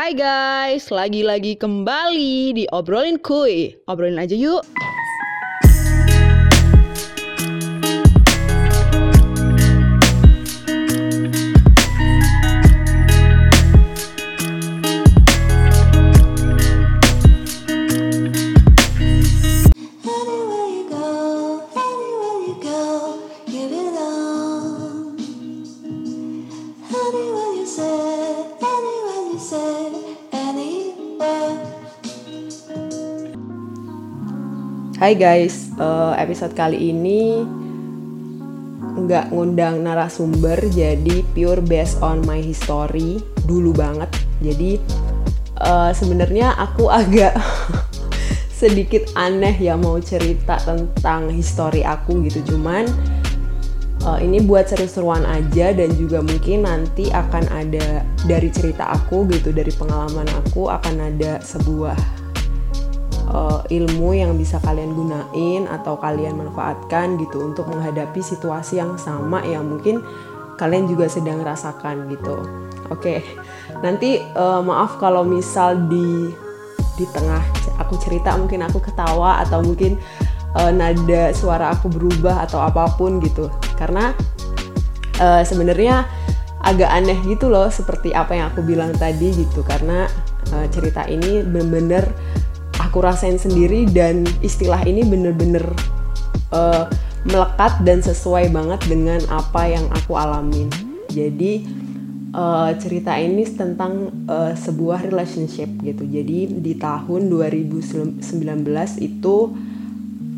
[0.00, 3.76] Hai guys, lagi-lagi kembali di Obrolin Kuy.
[3.84, 4.64] Obrolin aja yuk.
[35.10, 37.42] Hai guys, eh, episode kali ini
[38.94, 44.06] nggak ngundang narasumber, jadi pure based on my history dulu banget.
[44.38, 44.78] Jadi
[45.66, 47.34] eh, sebenarnya aku agak
[48.54, 52.86] sedikit aneh ya mau cerita tentang history aku gitu, cuman
[54.06, 59.50] eh, ini buat seru-seruan aja dan juga mungkin nanti akan ada dari cerita aku gitu,
[59.50, 61.98] dari pengalaman aku akan ada sebuah
[63.30, 69.42] uh, ilmu yang bisa kalian gunain atau kalian manfaatkan gitu untuk menghadapi situasi yang sama
[69.46, 70.02] yang mungkin
[70.60, 72.36] kalian juga sedang rasakan gitu.
[72.92, 73.24] Oke,
[73.80, 76.28] nanti uh, maaf kalau misal di
[77.00, 77.40] di tengah
[77.80, 79.96] aku cerita mungkin aku ketawa atau mungkin
[80.52, 83.48] uh, nada suara aku berubah atau apa pun gitu
[83.80, 84.12] karena
[85.16, 86.04] uh, sebenarnya
[86.60, 90.04] agak aneh gitu loh seperti apa yang aku bilang tadi gitu karena
[90.52, 92.04] uh, cerita ini bener-bener
[92.90, 95.62] aku rasain sendiri dan istilah ini bener-bener
[96.50, 96.90] uh,
[97.22, 100.66] melekat dan sesuai banget dengan apa yang aku alamin.
[101.06, 101.62] Jadi
[102.34, 106.02] uh, cerita ini tentang uh, sebuah relationship gitu.
[106.02, 108.26] Jadi di tahun 2019
[108.98, 109.36] itu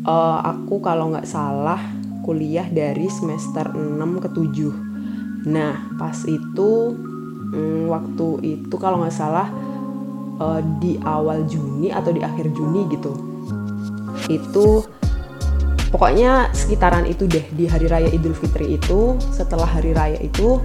[0.05, 1.81] uh, aku kalau nggak salah
[2.23, 4.93] kuliah dari semester 6 ke 7
[5.43, 6.95] nah pas itu
[7.51, 9.51] mm, waktu itu kalau nggak salah
[10.39, 13.11] uh, di awal Juni atau di akhir Juni gitu.
[14.31, 14.87] Itu
[15.93, 20.57] pokoknya sekitaran itu deh di hari raya Idul Fitri itu setelah hari raya itu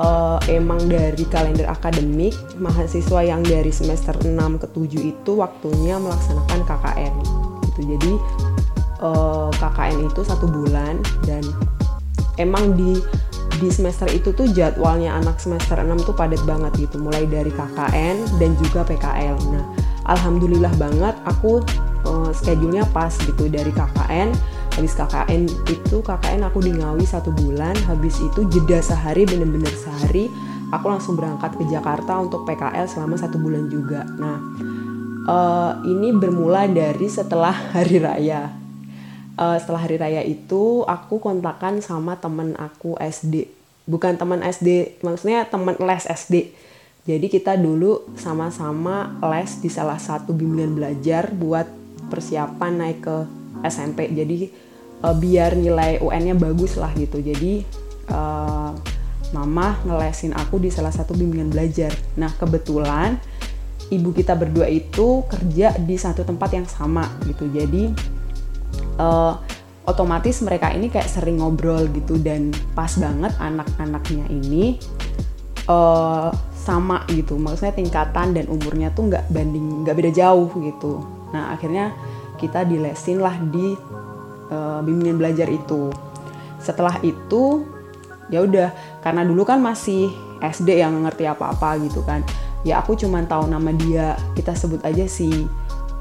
[0.00, 4.32] uh, emang dari kalender akademik mahasiswa yang dari semester 6
[4.62, 7.14] ke 7 itu waktunya melaksanakan KKN
[7.68, 8.12] gitu jadi
[9.04, 10.96] uh, KKN itu satu bulan
[11.26, 11.44] dan
[12.38, 13.02] emang di
[13.58, 17.02] di semester itu tuh jadwalnya anak semester 6 tuh padat banget gitu.
[17.02, 19.64] Mulai dari KKN dan juga PKL nah
[20.08, 21.60] alhamdulillah banget aku
[22.08, 24.32] uh, schedule-nya pas gitu dari KKN
[24.78, 27.74] habis KKN itu KKN aku di Ngawi satu bulan.
[27.90, 30.30] Habis itu jeda sehari bener-bener sehari
[30.70, 34.06] aku langsung berangkat ke Jakarta untuk PKL selama satu bulan juga.
[34.16, 34.38] Nah
[35.28, 38.67] uh, ini bermula dari setelah hari raya
[39.38, 43.46] uh, setelah hari raya itu aku kontakan sama temen aku SD
[43.88, 46.52] bukan teman SD maksudnya teman les SD
[47.08, 51.64] jadi kita dulu sama-sama les di salah satu bimbingan belajar buat
[52.12, 53.16] persiapan naik ke
[53.64, 54.52] SMP jadi
[55.02, 57.22] uh, biar nilai UN-nya bagus lah gitu.
[57.22, 57.62] Jadi
[58.10, 58.76] uh,
[59.32, 61.92] mama ngelesin aku di salah satu bimbingan belajar.
[62.16, 63.16] Nah kebetulan
[63.88, 67.48] ibu kita berdua itu kerja di satu tempat yang sama gitu.
[67.48, 67.92] Jadi
[68.98, 69.38] uh,
[69.88, 74.76] otomatis mereka ini kayak sering ngobrol gitu dan pas banget anak-anaknya ini
[75.64, 77.40] uh, sama gitu.
[77.40, 81.00] Maksudnya tingkatan dan umurnya tuh nggak banding nggak beda jauh gitu.
[81.32, 81.96] Nah akhirnya
[82.36, 83.72] kita dilesin lah di
[84.52, 85.88] uh, bimbingan belajar itu.
[86.60, 87.64] Setelah itu
[88.28, 90.12] ya udah karena dulu kan masih
[90.44, 92.20] SD yang ngerti apa-apa gitu kan
[92.60, 94.18] ya aku cuman tahu nama dia.
[94.36, 95.48] Kita sebut aja si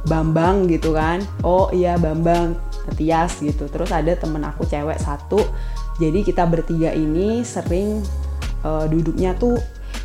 [0.07, 1.23] Bambang gitu kan.
[1.47, 3.67] Oh iya Bambang Tias gitu.
[3.67, 5.41] Terus ada temen aku cewek satu.
[5.97, 8.05] Jadi kita bertiga ini sering
[8.61, 9.57] uh, duduknya tuh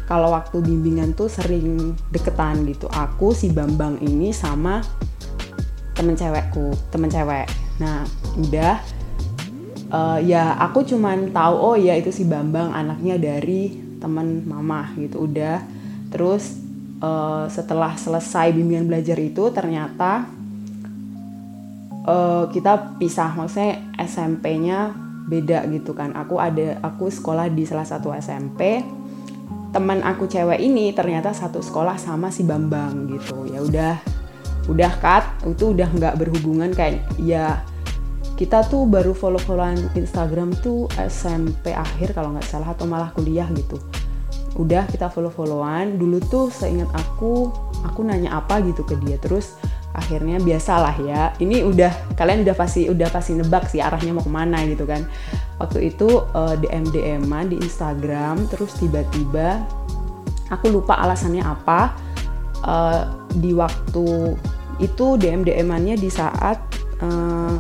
[0.08, 2.88] kalau waktu bimbingan tuh sering deketan gitu.
[2.90, 4.80] Aku si Bambang ini sama
[5.92, 7.46] temen cewekku temen cewek.
[7.78, 8.04] Nah
[8.40, 8.80] udah
[9.92, 15.28] uh, ya aku cuman tahu oh ya itu si Bambang anaknya dari temen mama gitu
[15.28, 15.62] udah.
[16.10, 16.58] Terus
[17.00, 20.26] uh, setelah selesai bimbingan belajar itu ternyata
[22.06, 24.94] uh, kita pisah maksudnya SMP-nya
[25.26, 26.14] beda gitu kan.
[26.18, 28.82] Aku ada aku sekolah di salah satu SMP
[29.72, 33.48] teman aku cewek ini ternyata satu sekolah sama si Bambang gitu.
[33.48, 33.94] Ya udah
[34.70, 37.66] udah cut itu udah nggak berhubungan kayak ya
[38.38, 43.80] kita tuh baru follow-followan Instagram tuh SMP akhir kalau nggak salah atau malah kuliah gitu.
[44.58, 45.96] Udah kita follow-followan.
[45.96, 47.48] Dulu tuh seingat aku
[47.86, 49.16] aku nanya apa gitu ke dia.
[49.16, 49.56] Terus
[49.92, 51.22] akhirnya biasalah ya.
[51.36, 55.04] Ini udah kalian udah pasti udah pasti nebak sih arahnya mau ke mana gitu kan.
[55.60, 59.62] Waktu itu uh, DM DM di Instagram terus tiba-tiba
[60.48, 61.96] aku lupa alasannya apa.
[62.62, 63.02] Uh,
[63.42, 64.38] di waktu
[64.78, 66.62] itu DM DM-annya di saat
[67.02, 67.58] uh,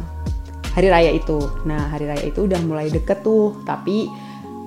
[0.72, 1.38] hari raya itu.
[1.68, 4.08] Nah hari raya itu udah mulai deket tuh tapi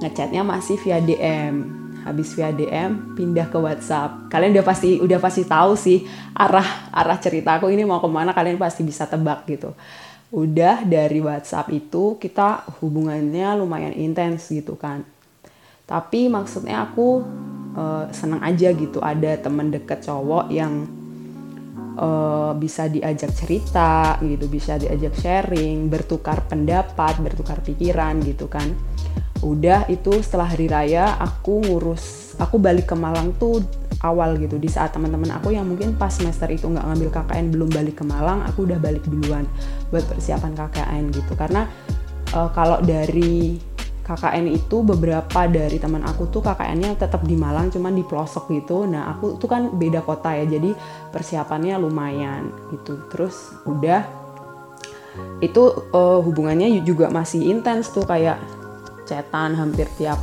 [0.04, 4.30] ngechatnya masih via DM habis via DM pindah ke WhatsApp.
[4.30, 6.06] Kalian udah pasti udah pasti tahu sih
[6.38, 9.74] arah arah ceritaku ini mau ke mana kalian pasti bisa tebak gitu.
[10.30, 15.02] Udah dari WhatsApp itu kita hubungannya lumayan intens gitu kan.
[15.90, 17.26] Tapi maksudnya aku
[17.74, 20.86] uh, seneng aja gitu ada temen deket cowok yang
[21.98, 28.70] uh, bisa diajak cerita gitu, bisa diajak sharing, bertukar pendapat, bertukar pikiran gitu kan
[29.44, 33.64] udah itu setelah hari raya aku ngurus aku balik ke Malang tuh
[34.04, 34.60] awal gitu.
[34.62, 38.06] Di saat teman-teman aku yang mungkin pas semester itu nggak ngambil KKN belum balik ke
[38.06, 39.48] Malang aku udah balik duluan
[39.90, 41.34] buat persiapan KKN gitu.
[41.34, 41.68] Karena
[42.36, 43.58] uh, kalau dari
[44.06, 48.86] KKN itu beberapa dari teman aku tuh KKN-nya tetap di Malang cuman di pelosok gitu.
[48.86, 50.78] Nah aku tuh kan beda kota ya jadi
[51.10, 53.02] persiapannya lumayan gitu.
[53.10, 54.06] Terus udah
[55.40, 55.64] itu
[55.96, 58.38] uh, hubungannya juga masih intens tuh kayak
[59.06, 60.18] chatan hampir tiap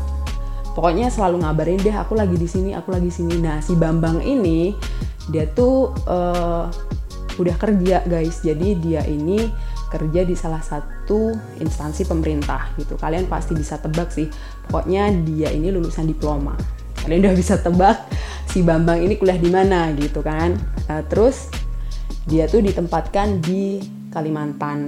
[0.72, 3.38] pokoknya selalu ngabarin deh aku lagi di sini aku lagi sini.
[3.38, 4.72] Nah si Bambang ini
[5.28, 6.66] dia tuh uh,
[7.36, 8.42] udah kerja guys.
[8.42, 9.48] Jadi dia ini
[9.92, 12.96] kerja di salah satu instansi pemerintah gitu.
[12.96, 14.28] Kalian pasti bisa tebak sih.
[14.68, 16.56] Pokoknya dia ini lulusan diploma.
[17.04, 18.08] Kalian udah bisa tebak
[18.48, 20.56] si Bambang ini kuliah di mana gitu kan.
[20.88, 21.52] Uh, terus
[22.24, 24.80] dia tuh ditempatkan di Kalimantan.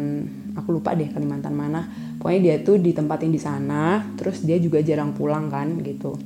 [0.54, 5.12] Aku lupa deh Kalimantan mana pokoknya dia tuh ditempatin di sana terus dia juga jarang
[5.12, 6.16] pulang kan gitu.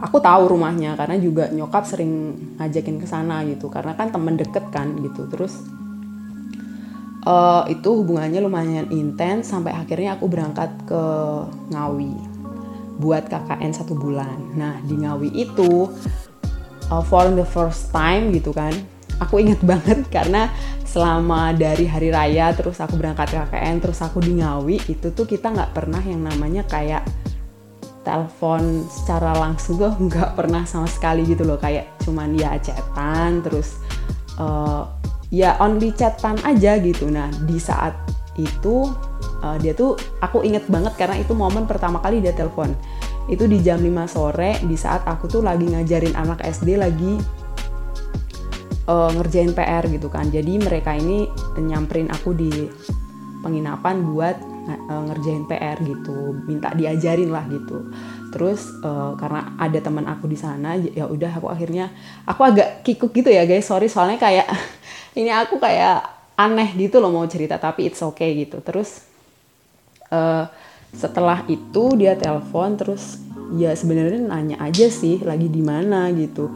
[0.00, 3.68] Aku tahu rumahnya karena juga nyokap sering ngajakin ke sana gitu.
[3.68, 5.28] Karena kan temen deket kan gitu.
[5.28, 5.60] Terus
[7.28, 11.02] uh, itu hubungannya lumayan intens sampai akhirnya aku berangkat ke
[11.76, 12.16] Ngawi
[13.04, 14.56] buat KKN satu bulan.
[14.56, 15.92] Nah di Ngawi itu
[16.88, 18.72] uh, for the first time gitu kan
[19.20, 20.50] aku inget banget karena
[20.82, 25.26] selama dari hari raya terus aku berangkat ke KKN terus aku di Ngawi itu tuh
[25.26, 27.02] kita nggak pernah yang namanya kayak
[28.04, 31.58] telepon secara langsung tuh nggak pernah sama sekali gitu loh.
[31.58, 33.80] Kayak cuman ya chatan terus
[34.38, 34.86] uh,
[35.32, 37.08] ya only chatan aja gitu.
[37.08, 37.96] Nah di saat
[38.38, 38.92] itu
[39.42, 42.70] uh, dia tuh aku inget banget karena itu momen pertama kali dia telepon.
[43.24, 47.16] Itu di jam 5 sore di saat aku tuh lagi ngajarin anak SD lagi
[48.88, 50.28] uh, ngerjain PR gitu kan.
[50.28, 51.28] Jadi mereka ini
[51.58, 52.52] nyamperin aku di
[53.44, 54.36] penginapan buat
[54.68, 56.36] uh, ngerjain PR gitu.
[56.44, 57.92] Minta diajarin lah gitu.
[58.32, 61.92] Terus uh, karena ada teman aku di sana ya udah aku akhirnya
[62.26, 63.68] aku agak kikuk gitu ya guys.
[63.68, 64.48] Sorry soalnya kayak
[65.20, 68.60] ini aku kayak aneh gitu loh mau cerita tapi it's okay gitu.
[68.64, 69.04] Terus
[70.10, 70.48] uh,
[70.94, 73.18] setelah itu dia telepon terus
[73.58, 76.48] ya sebenarnya nanya aja sih lagi di mana gitu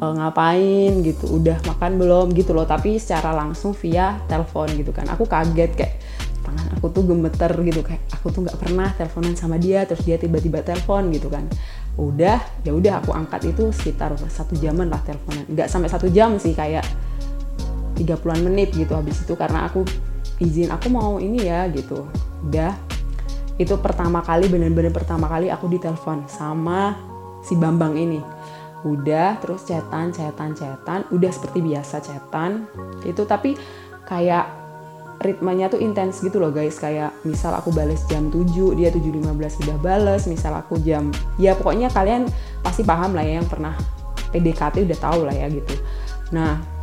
[0.00, 1.04] uh, ngapain?
[1.04, 1.38] gitu.
[1.38, 2.26] Udah makan belum?
[2.34, 2.64] gitu loh.
[2.64, 5.06] Tapi secara langsung via telepon gitu kan.
[5.12, 5.94] Aku kaget kayak
[6.40, 7.80] tangan aku tuh gemeter gitu.
[7.84, 11.44] Kayak aku tuh nggak pernah teleponan sama dia terus dia tiba-tiba telepon gitu kan.
[12.00, 15.44] Udah ya udah aku angkat itu sekitar satu jaman lah teleponan.
[15.46, 16.82] Nggak sampai satu jam sih kayak
[18.00, 19.36] 30-an menit gitu habis itu.
[19.36, 19.84] Karena aku
[20.40, 22.08] izin aku mau ini ya gitu.
[22.48, 22.72] Udah.
[23.60, 26.96] Itu pertama kali bener-bener pertama kali aku ditelepon sama
[27.44, 28.39] si Bambang ini
[28.84, 31.04] udah terus cetan cetan cetan.
[31.12, 32.64] Udah seperti biasa cetan.
[33.04, 33.56] Itu tapi
[34.08, 34.46] kayak
[35.20, 36.80] ritmenya tuh intens gitu loh guys.
[36.80, 40.24] Kayak misal aku bales jam 7 dia 7.15 udah bales.
[40.24, 42.28] Misal aku jam ya pokoknya kalian
[42.64, 43.76] pasti paham lah ya yang pernah
[44.32, 45.74] PDKT udah tahu lah ya gitu.
[46.32, 46.80] Nah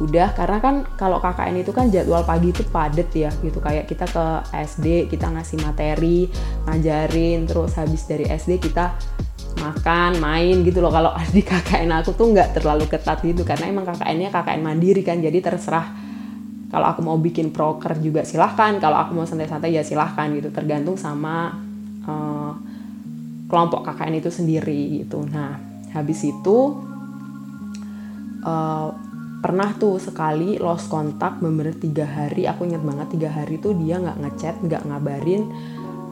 [0.00, 3.58] udah karena kan kalau KKN itu kan jadwal pagi itu padet ya gitu.
[3.58, 4.24] Kayak kita ke
[4.54, 6.30] SD kita ngasih materi
[6.70, 8.96] ngajarin terus habis dari SD kita
[9.60, 10.88] makan main gitu loh.
[10.88, 15.20] Kalau di KKN aku tuh nggak terlalu ketat gitu karena emang KKN-nya KKN mandiri kan
[15.20, 16.08] jadi terserah.
[16.70, 20.48] Kalau aku mau bikin proker juga silahkan kalau aku mau santai-santai ya silahkan gitu.
[20.48, 21.52] Tergantung sama
[22.08, 22.52] uh,
[23.50, 25.20] kelompok KKN itu sendiri gitu.
[25.28, 25.58] Nah
[25.92, 26.56] habis itu
[28.46, 28.88] uh,
[29.40, 33.96] pernah tuh sekali lost kontak bener tiga hari aku inget banget tiga hari tuh dia
[33.96, 35.48] nggak ngechat nggak ngabarin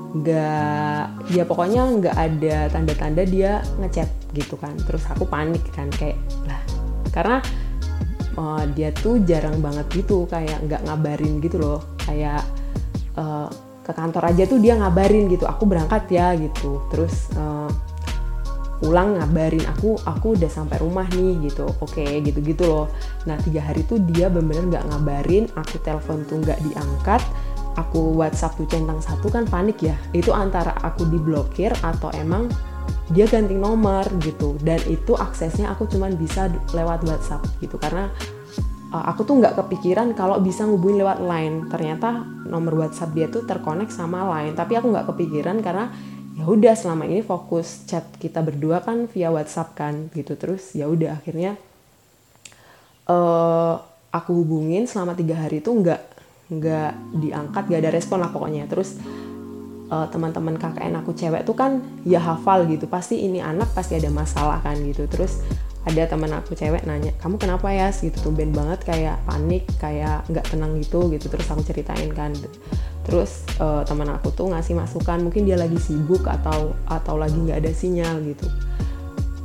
[0.08, 4.72] nggak ya pokoknya nggak ada tanda-tanda dia ngechat gitu kan.
[4.88, 6.16] Terus aku panik kan kayak
[6.48, 6.60] lah
[7.12, 7.38] karena
[8.40, 11.80] uh, dia tuh jarang banget gitu kayak nggak ngabarin gitu loh.
[12.00, 12.40] Kayak
[13.20, 13.52] uh,
[13.84, 16.80] ke kantor aja tuh dia ngabarin gitu aku berangkat ya gitu.
[16.88, 17.68] Terus uh,
[18.78, 21.68] pulang ngabarin aku aku udah sampai rumah nih gitu.
[21.84, 22.86] Oke gitu gitu loh.
[23.28, 27.20] Nah tiga hari tuh dia bener-bener nggak ngabarin aku telepon tuh nggak diangkat
[27.78, 29.94] aku WhatsApp tuh centang satu kan panik ya.
[30.10, 32.50] Itu antara aku diblokir atau emang
[33.14, 34.58] dia ganti nomor gitu.
[34.58, 37.78] Dan itu aksesnya aku cuman bisa lewat WhatsApp gitu.
[37.78, 38.10] Karena
[38.90, 41.70] uh, aku tuh nggak kepikiran kalau bisa ngubungin lewat line.
[41.70, 44.58] Ternyata nomor WhatsApp dia tuh terkonek sama line.
[44.58, 45.94] Tapi aku nggak kepikiran karena
[46.34, 50.34] ya udah selama ini fokus chat kita berdua kan via WhatsApp kan gitu.
[50.34, 51.54] Terus ya udah akhirnya
[53.06, 53.78] uh,
[54.12, 56.17] aku hubungin selama tiga hari itu nggak
[56.48, 58.64] nggak diangkat gak ada respon lah pokoknya.
[58.68, 58.96] Terus
[59.92, 62.88] uh, teman-teman KKN aku cewek tuh kan ya hafal gitu.
[62.88, 65.04] Pasti ini anak pasti ada masalah kan gitu.
[65.08, 65.44] Terus
[65.88, 70.44] ada teman aku cewek nanya kamu kenapa ya gitu tumben banget kayak panik kayak nggak
[70.48, 71.28] tenang gitu gitu.
[71.28, 72.32] Terus aku ceritain kan.
[73.08, 77.64] Terus uh, teman aku tuh ngasih masukan mungkin dia lagi sibuk atau atau lagi nggak
[77.64, 78.44] ada sinyal gitu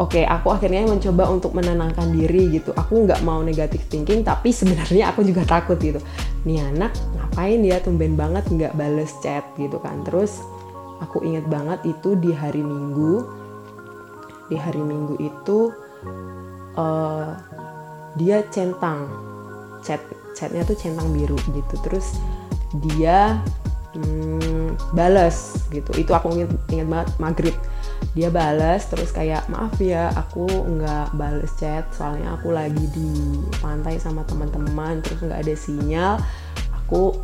[0.01, 2.73] oke aku akhirnya mencoba untuk menenangkan diri gitu.
[2.73, 6.01] Aku nggak mau negatif thinking tapi sebenarnya aku juga takut gitu.
[6.47, 10.01] Nih anak ngapain ya tumben banget nggak bales chat gitu kan?
[10.05, 10.41] Terus
[11.01, 13.25] aku inget banget itu di hari minggu.
[14.49, 15.73] Di hari minggu itu
[16.77, 17.37] uh,
[18.17, 19.09] dia centang.
[19.83, 20.01] Chat
[20.33, 21.75] chatnya tuh centang biru gitu.
[21.85, 22.17] Terus
[22.89, 23.37] dia
[23.93, 25.93] hmm, bales gitu.
[25.93, 27.55] Itu aku inget, inget banget maghrib
[28.11, 33.97] dia balas terus kayak maaf ya aku nggak bales chat soalnya aku lagi di pantai
[33.97, 36.13] sama teman-teman terus nggak ada sinyal.
[36.83, 37.15] Aku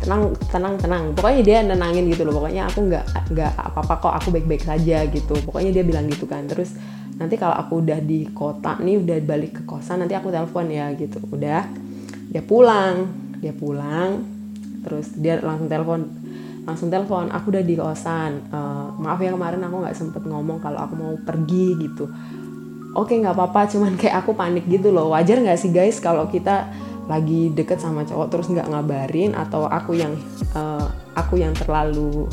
[0.00, 1.04] tenang tenang tenang.
[1.12, 4.64] Pokoknya dia nenangin gitu loh pokoknya aku nggak nggak apa apa kok aku baik baik
[4.64, 5.36] saja gitu.
[5.44, 6.48] Pokoknya dia bilang gitu kan.
[6.48, 6.74] Terus
[7.20, 10.90] nanti kalau aku udah di kota nih udah balik ke kosan nanti aku telepon ya
[10.96, 11.20] gitu.
[11.30, 11.68] Udah
[12.30, 14.22] dia pulang dia pulang
[14.84, 16.06] terus dia langsung telepon
[16.64, 18.48] langsung telepon aku udah di kosan.
[18.52, 22.08] Uh, maaf ya kemarin aku nggak sempet ngomong kalau aku mau pergi gitu.
[22.94, 25.14] Oke nggak apa-apa cuman kayak aku panik gitu loh.
[25.14, 26.68] Wajar nggak sih guys kalau kita
[27.10, 30.14] lagi deket sama cowok terus nggak ngabarin atau aku yang
[30.54, 30.86] uh,
[31.18, 32.30] aku yang terlalu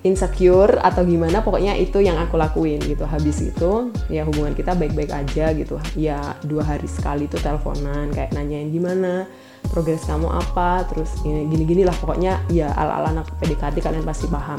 [0.00, 3.04] insecure atau gimana pokoknya itu yang aku lakuin gitu.
[3.04, 5.76] Habis itu ya hubungan kita baik-baik aja gitu.
[5.96, 9.28] Ya dua hari sekali tuh teleponan kayak nanyain gimana
[9.68, 14.58] progres kamu apa terus ini gini-gini lah pokoknya ya ala-ala anak PDKT kalian pasti paham.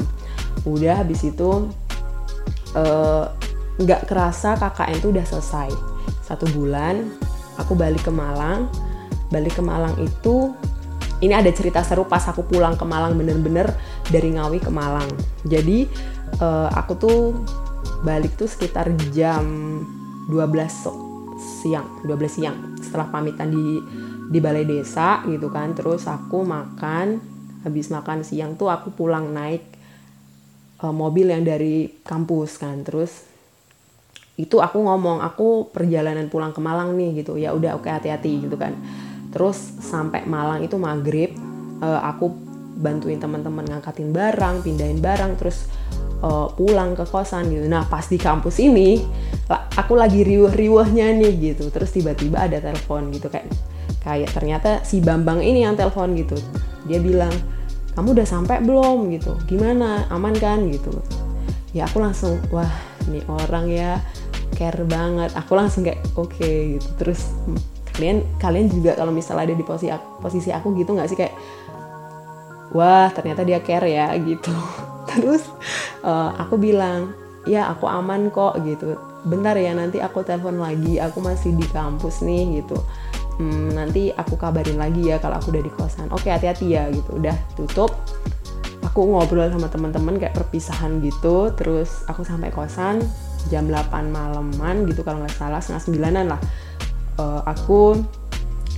[0.64, 1.68] Udah habis itu
[2.78, 3.24] eh,
[3.82, 5.70] nggak uh, kerasa KKN tuh udah selesai.
[6.22, 7.12] Satu bulan
[7.60, 8.70] aku balik ke Malang.
[9.28, 10.52] Balik ke Malang itu
[11.22, 13.70] ini ada cerita seru pas aku pulang ke Malang bener-bener
[14.10, 15.08] dari Ngawi ke Malang.
[15.46, 15.86] Jadi
[16.40, 17.18] uh, aku tuh
[18.02, 19.44] balik tuh sekitar jam
[20.26, 21.11] 12
[21.68, 23.78] siang, 12 siang setelah pamitan di
[24.28, 25.72] di balai desa gitu kan.
[25.78, 27.22] Terus aku makan,
[27.62, 29.62] habis makan siang tuh aku pulang naik
[30.82, 32.82] uh, mobil yang dari kampus kan.
[32.82, 33.30] Terus
[34.34, 37.38] itu aku ngomong aku perjalanan pulang ke Malang nih gitu.
[37.38, 38.74] Ya udah oke okay, hati-hati gitu kan
[39.32, 41.32] terus sampai Malang itu maghrib
[41.80, 42.28] uh, aku
[42.78, 45.66] bantuin teman-teman ngangkatin barang pindahin barang terus
[46.22, 47.66] uh, pulang ke kosan gitu.
[47.66, 49.02] Nah pas di kampus ini
[49.76, 51.68] aku lagi riuh-riuhnya nih gitu.
[51.68, 53.50] Terus tiba-tiba ada telepon gitu kayak
[54.02, 56.38] kayak ternyata si Bambang ini yang telepon gitu.
[56.86, 57.34] Dia bilang
[57.92, 59.12] kamu udah sampai belum?
[59.12, 59.36] gitu.
[59.44, 60.08] Gimana?
[60.08, 60.64] Aman kan?
[60.70, 60.94] gitu.
[61.76, 62.70] Ya aku langsung wah
[63.10, 64.00] ini orang ya
[64.56, 65.34] care banget.
[65.36, 66.88] Aku langsung kayak oke okay, gitu.
[66.96, 67.34] Terus
[67.92, 71.18] kalian kalian juga kalau misalnya ada di posisi posisi aku gitu nggak sih?
[71.18, 71.34] Kayak
[72.72, 74.52] wah ternyata dia care ya gitu
[75.20, 75.44] terus
[76.06, 77.12] uh, aku bilang
[77.44, 78.98] ya aku aman kok gitu.
[79.22, 82.78] Bentar ya nanti aku telepon lagi aku masih di kampus nih gitu.
[83.40, 86.06] Hmm, nanti aku kabarin lagi ya kalau aku udah di kosan.
[86.12, 87.18] Oke hati-hati ya gitu.
[87.18, 87.90] Udah tutup.
[88.92, 91.50] Aku ngobrol sama teman-teman kayak perpisahan gitu.
[91.56, 93.00] Terus aku sampai kosan
[93.50, 96.40] jam 8 malaman gitu kalau nggak salah setengah sembilanan lah.
[97.18, 97.98] Uh, aku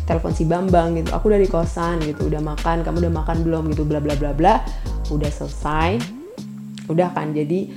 [0.07, 1.11] telepon si Bambang gitu.
[1.13, 2.31] Aku udah di kosan gitu.
[2.31, 3.63] Udah makan kamu udah makan belum?
[3.75, 4.63] gitu bla bla bla bla.
[5.11, 6.24] Udah selesai
[6.89, 7.71] udah kan jadi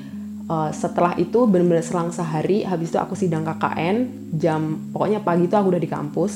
[0.48, 3.98] uh, setelah itu benar-benar selang sehari habis itu aku sidang KKN
[4.40, 6.34] jam pokoknya pagi itu aku udah di kampus.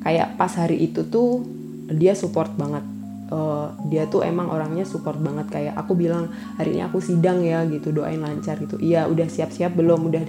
[0.00, 1.44] Kayak pas hari itu tuh
[1.92, 2.80] dia support banget.
[3.30, 5.46] Uh, dia tuh emang orangnya support banget.
[5.52, 8.80] Kayak aku bilang hari ini aku sidang ya gitu doain lancar gitu.
[8.80, 10.24] Iya udah siap-siap belum udah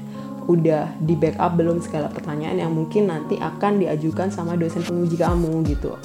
[0.51, 5.63] udah di backup belum segala pertanyaan yang mungkin nanti akan diajukan sama dosen penguji kamu
[5.71, 5.95] gitu.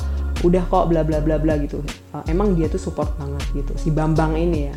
[0.47, 1.83] Udah kok bla bla bla bla gitu.
[2.15, 4.77] Uh, emang dia tuh support banget gitu si Bambang ini ya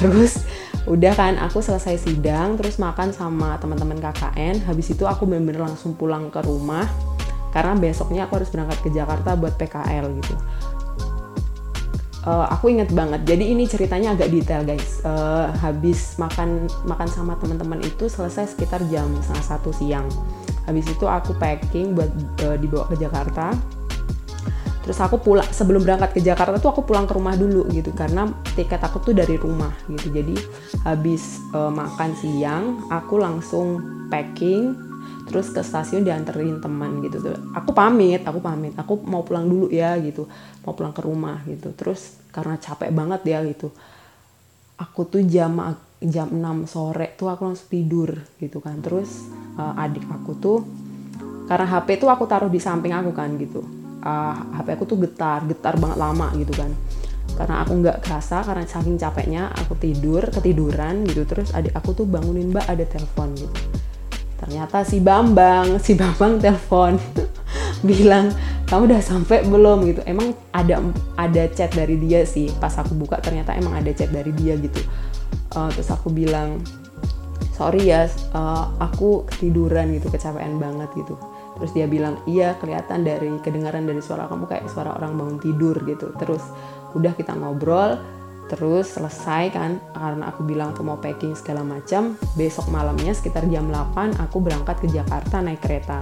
[0.00, 0.42] terus
[0.84, 5.96] udah kan aku selesai sidang terus makan sama teman-teman KKN habis itu aku bener-bener langsung
[5.96, 6.84] pulang ke rumah
[7.54, 10.34] karena besoknya aku harus berangkat ke Jakarta buat PKL gitu.
[12.24, 13.22] Uh, aku inget banget.
[13.28, 14.98] Jadi ini ceritanya agak detail guys.
[15.06, 20.08] Uh, habis makan makan sama teman-teman itu selesai sekitar jam setengah satu siang.
[20.66, 22.10] Habis itu aku packing buat
[22.48, 23.52] uh, dibawa ke Jakarta
[24.84, 28.28] terus aku pulang sebelum berangkat ke Jakarta tuh aku pulang ke rumah dulu gitu karena
[28.52, 30.12] tiket aku tuh dari rumah gitu.
[30.12, 30.36] Jadi
[30.84, 33.80] habis uh, makan siang aku langsung
[34.12, 34.76] packing
[35.24, 37.16] terus ke stasiun dianterin teman gitu.
[37.24, 38.76] Tuh aku pamit aku pamit.
[38.76, 40.28] Aku mau pulang dulu ya gitu
[40.68, 41.72] mau pulang ke rumah gitu.
[41.72, 43.72] Terus karena capek banget ya gitu
[44.76, 45.56] aku tuh jam
[46.04, 48.84] jam 6 sore tuh aku langsung tidur gitu kan.
[48.84, 50.60] Terus uh, adik aku tuh
[51.48, 55.42] karena HP tuh aku taruh di samping aku kan gitu uh, HP aku tuh getar
[55.48, 56.70] getar banget lama gitu kan.
[57.34, 61.26] Karena aku nggak kerasa karena saking capeknya aku tidur ketiduran gitu.
[61.26, 63.56] Terus adik aku tuh bangunin mbak ada telepon gitu.
[64.38, 67.00] Ternyata si Bambang si Bambang telepon.
[67.88, 68.32] Bilang
[68.68, 69.88] kamu udah sampai belum?
[69.88, 70.00] gitu.
[70.06, 70.78] Emang ada
[71.18, 72.52] ada chat dari dia sih.
[72.60, 74.80] Pas aku buka ternyata emang ada chat dari dia gitu.
[75.56, 76.62] Uh, terus aku bilang
[77.54, 81.14] sorry ya uh, aku ketiduran gitu kecapean banget gitu
[81.58, 85.76] terus dia bilang iya kelihatan dari kedengaran dari suara kamu kayak suara orang bangun tidur
[85.86, 86.10] gitu.
[86.18, 86.42] Terus
[86.94, 87.98] udah kita ngobrol
[88.44, 93.72] terus selesai kan karena aku bilang aku mau packing segala macam besok malamnya sekitar jam
[93.72, 95.98] 8 aku berangkat ke Jakarta naik kereta.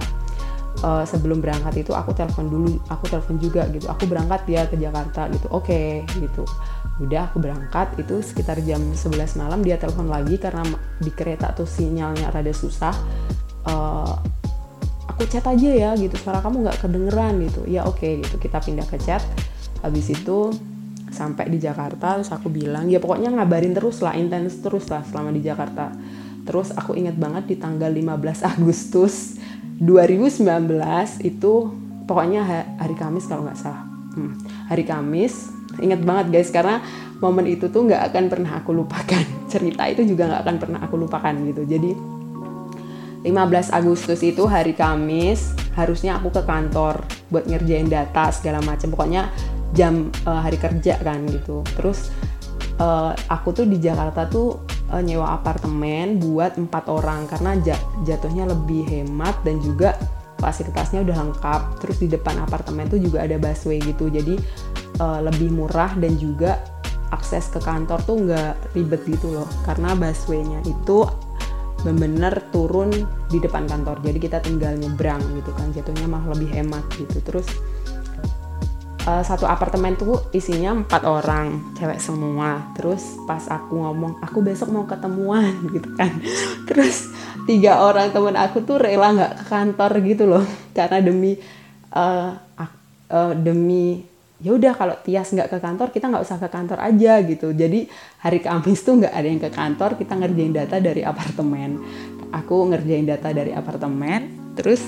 [0.83, 3.87] Uh, sebelum berangkat itu aku telepon dulu aku telepon juga gitu.
[3.87, 6.43] Aku berangkat ya ke Jakarta gitu oke okay, gitu.
[6.99, 10.67] Udah aku berangkat itu sekitar jam 11 malam dia telepon lagi karena
[10.99, 12.91] di kereta tuh sinyalnya rada susah.
[13.63, 14.19] Uh,
[15.09, 16.15] aku chat aja ya gitu.
[16.19, 17.61] Suara kamu nggak kedengeran gitu.
[17.67, 18.35] Ya oke okay, gitu.
[18.39, 19.23] Kita pindah ke chat.
[19.83, 20.53] Habis itu
[21.13, 25.29] sampai di Jakarta terus aku bilang ya pokoknya ngabarin terus lah intens terus lah selama
[25.29, 25.93] di Jakarta.
[26.43, 29.39] Terus aku inget banget di tanggal 15 Agustus
[29.79, 30.43] 2019
[31.23, 31.53] itu
[32.03, 32.41] pokoknya
[32.79, 33.85] hari Kamis kalau nggak salah.
[34.13, 35.49] Hmm, hari Kamis
[35.81, 36.83] inget banget guys karena
[37.17, 39.23] momen itu tuh nggak akan pernah aku lupakan.
[39.53, 41.63] Cerita itu juga nggak akan pernah aku lupakan gitu.
[41.63, 41.91] Jadi
[43.23, 47.01] 15 Agustus itu hari Kamis harusnya aku ke kantor
[47.31, 48.91] buat ngerjain data segala macam.
[48.91, 49.31] Pokoknya
[49.73, 51.63] jam uh, hari kerja kan gitu.
[51.79, 52.11] Terus
[52.83, 54.59] uh, aku tuh di Jakarta tuh
[54.91, 57.57] uh, nyewa apartemen buat empat orang karena
[58.03, 59.95] jatuhnya lebih hemat dan juga
[60.43, 61.61] fasilitasnya udah lengkap.
[61.79, 64.11] Terus di depan apartemen tuh juga ada busway gitu.
[64.11, 64.35] Jadi
[64.99, 66.59] uh, lebih murah dan juga
[67.15, 69.47] akses ke kantor tuh nggak ribet gitu loh.
[69.63, 71.07] Karena busway-nya itu
[71.83, 72.89] bener-bener turun
[73.27, 73.99] di depan kantor.
[73.99, 77.19] Jadi kita tinggal nyebrang gitu kan jatuhnya malah lebih hemat gitu.
[77.21, 77.47] Terus
[79.07, 82.73] uh, satu apartemen tuh isinya empat orang cewek semua.
[82.79, 86.11] Terus pas aku ngomong aku besok mau ketemuan gitu kan.
[86.65, 87.11] Terus
[87.45, 90.43] tiga orang temen aku tuh rela nggak ke kantor gitu loh.
[90.77, 91.35] Karena demi
[91.93, 92.31] uh,
[93.11, 94.12] uh, demi
[94.43, 97.55] ya udah kalau Tias nggak ke kantor kita nggak usah ke kantor aja gitu.
[97.55, 97.87] Jadi
[98.19, 101.79] hari Kamis tuh nggak ada yang ke kantor kita ngerjain data dari apartemen.
[102.35, 104.83] Aku ngerjain data dari apartemen terus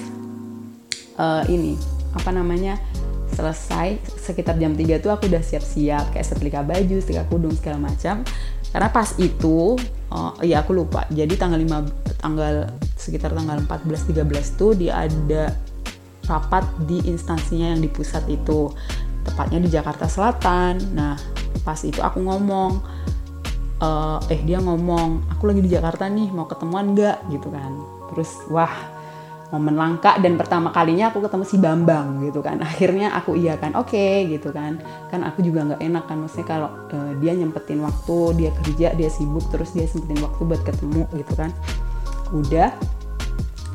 [1.16, 1.80] uh, ini
[2.12, 2.76] apa namanya
[3.32, 8.28] selesai sekitar jam 3 tuh aku udah siap-siap kayak setrika baju, setrika kudung segala macam.
[8.76, 9.80] Karena pas itu
[10.12, 11.08] uh, ya aku lupa.
[11.08, 12.68] Jadi tanggal 5 tanggal
[13.00, 15.56] sekitar tanggal 14 13 tuh dia ada
[16.26, 18.74] rapat di instansinya yang di pusat itu
[19.26, 20.94] tepatnya di Jakarta Selatan.
[20.94, 21.18] Nah
[21.66, 22.72] pas itu aku ngomong
[23.82, 27.28] uh, eh dia ngomong aku lagi di Jakarta nih mau ketemuan nggak?
[27.34, 27.72] Gitu kan.
[28.14, 28.94] Terus wah
[29.54, 32.62] momen langka dan pertama kalinya aku ketemu si Bambang gitu kan.
[32.62, 34.78] Akhirnya aku iya kan oke okay, gitu kan.
[35.10, 39.10] Kan aku juga nggak enak kan maksudnya kalau uh, dia nyempetin waktu dia kerja dia
[39.10, 41.52] sibuk terus dia sempetin waktu buat ketemu gitu kan.
[42.34, 42.72] Udah.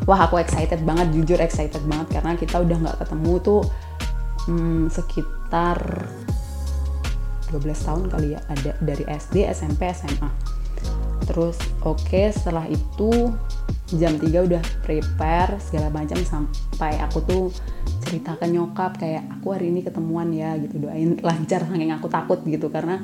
[0.09, 3.61] Wah aku excited banget jujur excited banget karena kita udah nggak ketemu tuh
[4.51, 5.79] hmm, sekitar
[7.55, 10.31] 12 tahun kali ya ada dari SD, SMP, SMA.
[11.27, 13.31] Terus oke okay, setelah itu
[13.95, 17.45] jam 3 udah prepare segala macam sampai aku tuh
[18.07, 22.71] ceritakan nyokap kayak aku hari ini ketemuan ya gitu doain lancar saking aku takut gitu
[22.71, 23.03] karena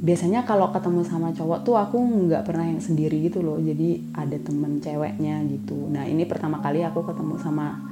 [0.00, 4.38] biasanya kalau ketemu sama cowok tuh aku nggak pernah yang sendiri gitu loh jadi ada
[4.40, 7.89] temen ceweknya gitu nah ini pertama kali aku ketemu sama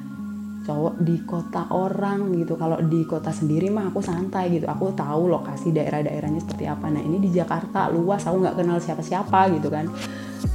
[0.68, 2.60] cowok di kota orang gitu.
[2.60, 4.68] Kalau di kota sendiri mah aku santai gitu.
[4.68, 6.92] Aku tahu lokasi daerah-daerahnya seperti apa.
[6.92, 8.28] Nah ini di Jakarta luas.
[8.28, 9.88] Aku nggak kenal siapa-siapa gitu kan.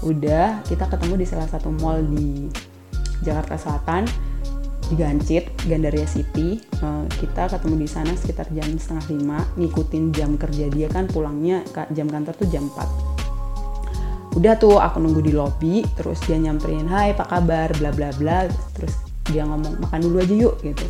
[0.05, 2.45] Udah kita ketemu di salah satu mall di
[3.25, 4.05] Jakarta Selatan
[4.93, 6.61] di Gancit, Gandaria City.
[6.77, 11.65] Uh, kita ketemu di sana sekitar jam setengah lima, ngikutin jam kerja dia kan pulangnya
[11.89, 13.13] jam kantor tuh jam 4
[14.33, 17.69] udah tuh aku nunggu di lobby terus dia nyamperin hai apa kabar?
[17.77, 18.49] Bla bla bla.
[18.73, 20.85] Terus dia ngomong makan dulu aja yuk gitu.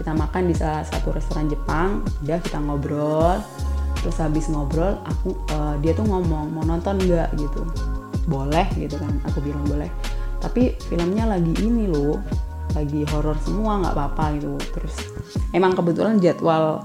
[0.00, 3.38] Kita makan di salah satu restoran Jepang udah kita ngobrol.
[4.02, 7.30] Terus habis ngobrol aku uh, dia tuh ngomong mau nonton nggak?
[7.38, 7.60] Gitu.
[8.26, 9.12] Boleh gitu kan.
[9.30, 9.90] Aku bilang boleh.
[10.42, 12.18] Tapi filmnya lagi ini loh
[12.74, 14.50] lagi horor semua nggak apa-apa gitu.
[14.74, 14.94] Terus
[15.54, 16.82] emang kebetulan jadwal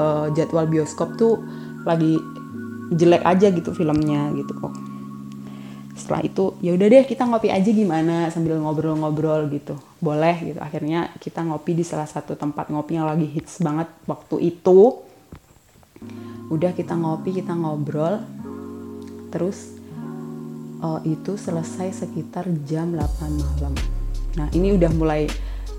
[0.00, 1.44] eh, jadwal bioskop tuh
[1.84, 2.16] lagi
[2.88, 4.72] jelek aja gitu filmnya gitu kok
[5.98, 9.74] setelah itu ya udah deh kita ngopi aja gimana sambil ngobrol-ngobrol gitu.
[9.98, 14.54] Boleh gitu akhirnya kita ngopi di salah satu tempat ngopi yang lagi hits banget waktu
[14.54, 15.02] itu.
[16.54, 18.22] Udah kita ngopi kita ngobrol.
[19.34, 19.76] Terus
[20.80, 23.74] eh, itu selesai sekitar jam 8 malam.
[24.38, 25.26] Nah ini udah mulai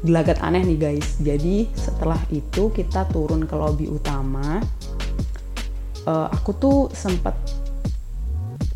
[0.03, 1.15] gelagat aneh nih guys.
[1.23, 4.60] Jadi setelah itu kita turun ke lobi utama.
[6.03, 7.59] Eh, aku tuh sempet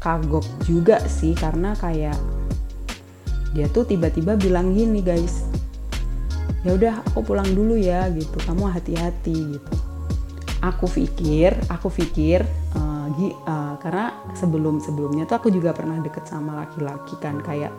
[0.03, 2.19] kagok juga sih karena kayak
[3.55, 5.47] dia tuh tiba-tiba bilang gini guys
[6.67, 8.35] ya udah aku pulang dulu ya gitu.
[8.43, 9.75] Kamu hati-hati gitu.
[10.63, 12.43] Aku pikir aku pikir
[13.17, 17.73] gi- eh, karena sebelum sebelumnya tuh aku juga pernah deket sama laki-laki kan kayak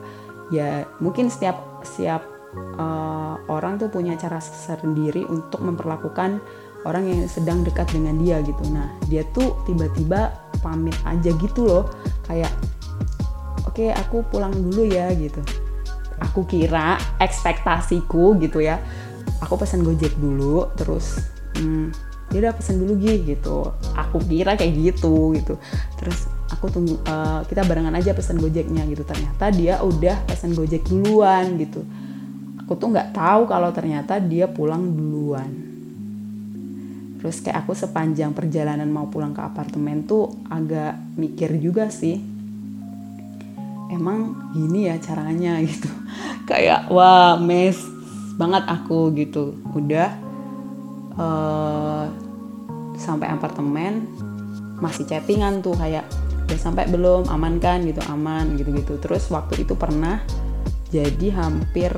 [0.53, 2.23] ya mungkin setiap setiap
[2.55, 6.39] eh, orang tuh punya cara sendiri untuk memperlakukan
[6.85, 8.63] orang yang sedang dekat dengan dia gitu.
[8.71, 10.31] Nah dia tuh tiba-tiba
[10.65, 11.85] pamit aja gitu loh.
[12.25, 12.57] Kayak
[13.69, 15.45] oke aku pulang dulu ya gitu.
[16.25, 18.81] Aku kira ekspektasiku gitu ya
[19.45, 21.21] aku pesan gojek dulu terus
[21.61, 21.93] hmm,
[22.33, 23.71] dia udah pesan dulu Gi gitu.
[23.95, 25.55] Aku kira kayak gitu gitu.
[26.01, 29.05] Terus aku tunggu eh, kita barengan aja pesan gojeknya gitu.
[29.07, 31.85] Ternyata dia udah pesan gojek duluan gitu.
[32.65, 35.74] Aku tuh nggak tahu kalau ternyata dia pulang duluan
[37.25, 42.21] terus kayak aku sepanjang perjalanan mau pulang ke apartemen tuh agak mikir juga sih
[43.95, 45.89] emang gini ya caranya gitu.
[46.45, 47.81] Kayak wah mes
[48.37, 49.57] banget aku gitu.
[49.73, 50.11] Udah
[51.17, 52.05] eh,
[53.01, 54.05] sampai apartemen
[54.83, 56.05] masih chattingan tuh kayak
[56.45, 57.31] udah sampai belum?
[57.33, 57.87] Aman kan?
[57.87, 60.21] Gitu aman gitu gitu terus waktu itu pernah
[60.93, 61.91] jadi hampir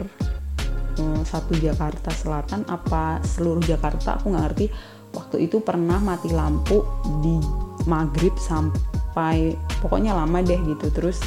[1.00, 4.66] eh, satu Jakarta Selatan apa seluruh Jakarta aku nggak ngerti
[5.16, 6.84] waktu itu pernah mati lampu
[7.24, 7.40] di
[7.88, 10.92] maghrib sampai pokoknya lama deh gitu.
[10.92, 11.18] Terus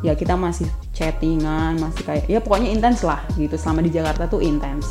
[0.00, 3.54] ya kita masih chattingan masih kayak ya pokoknya intens lah gitu.
[3.60, 4.88] Selama di Jakarta tuh intens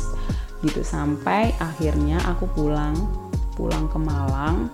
[0.62, 0.86] gitu.
[0.86, 2.94] Sampai akhirnya aku pulang
[3.58, 4.70] pulang ke Malang.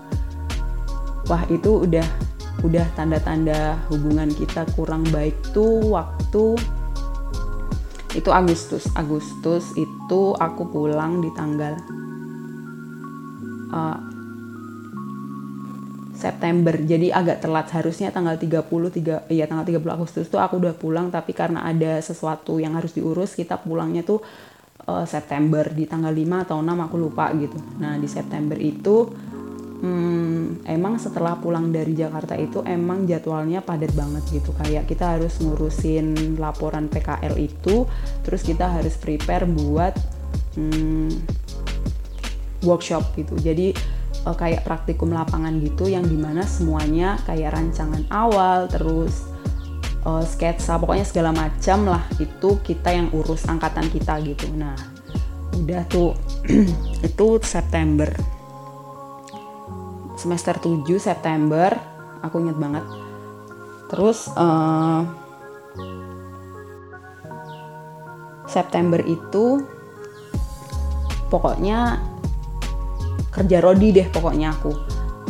[1.25, 2.05] Wah itu udah
[2.61, 6.61] udah tanda-tanda hubungan kita kurang baik tuh waktu
[8.13, 8.85] itu Agustus.
[8.93, 11.79] Agustus itu aku pulang di tanggal
[13.71, 13.97] uh,
[16.21, 16.77] September.
[16.77, 17.67] Jadi agak telat.
[17.73, 18.61] Harusnya tanggal 30
[18.93, 22.93] tiga iya tanggal 30 Agustus tuh aku udah pulang tapi karena ada sesuatu yang harus
[22.93, 24.21] diurus kita pulangnya tuh
[24.85, 25.65] uh, September.
[25.73, 27.57] Di tanggal 5 atau 6 aku lupa gitu.
[27.81, 29.09] Nah di September itu
[29.81, 34.53] hmm, emang setelah pulang dari Jakarta itu emang jadwalnya padat banget gitu.
[34.61, 37.89] Kayak kita harus ngurusin laporan PKL itu
[38.21, 39.97] terus kita harus prepare buat
[40.53, 41.09] hmm,
[42.65, 43.33] workshop gitu.
[43.37, 43.73] Jadi
[44.25, 49.27] uh, kayak praktikum lapangan gitu yang di mana semuanya kayak rancangan awal terus
[50.05, 54.49] uh, sketsa pokoknya segala macam lah itu kita yang urus angkatan kita gitu.
[54.53, 54.77] Nah
[55.57, 56.13] udah tuh
[57.07, 58.09] itu September.
[60.17, 61.73] Semester 7 September
[62.21, 62.85] aku inget banget.
[63.89, 65.03] Terus uh,
[68.45, 69.63] September itu
[71.31, 72.10] pokoknya
[73.31, 74.71] kerja rodi deh pokoknya aku.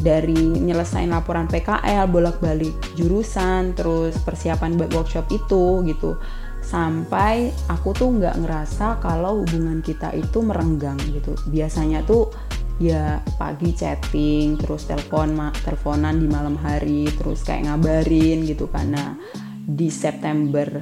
[0.02, 6.18] Dari nyelesain laporan PKL bolak-balik jurusan terus persiapan buat workshop itu gitu.
[6.66, 11.38] Sampai aku tuh nggak ngerasa kalau hubungan kita itu merenggang gitu.
[11.54, 12.34] Biasanya tuh
[12.82, 18.66] ya pagi chatting terus telepon teleponan di malam hari terus kayak ngabarin gitu.
[18.74, 19.14] Karena
[19.62, 20.82] di September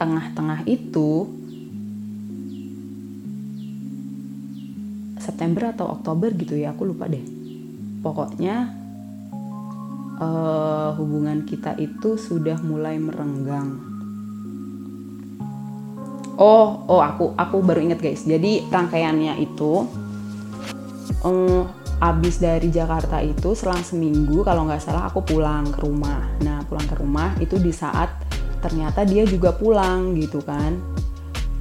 [0.00, 1.33] tengah-tengah itu
[5.24, 7.24] September atau Oktober gitu ya aku lupa deh.
[8.04, 8.68] Pokoknya
[10.20, 13.80] eh, hubungan kita itu sudah mulai merenggang.
[16.36, 18.28] Oh oh aku aku baru inget guys.
[18.28, 19.88] Jadi rangkaiannya itu
[21.24, 21.62] eh,
[22.04, 26.28] abis dari Jakarta itu selang seminggu kalau nggak salah aku pulang ke rumah.
[26.44, 28.12] Nah pulang ke rumah itu di saat
[28.64, 31.03] ternyata dia juga pulang gitu kan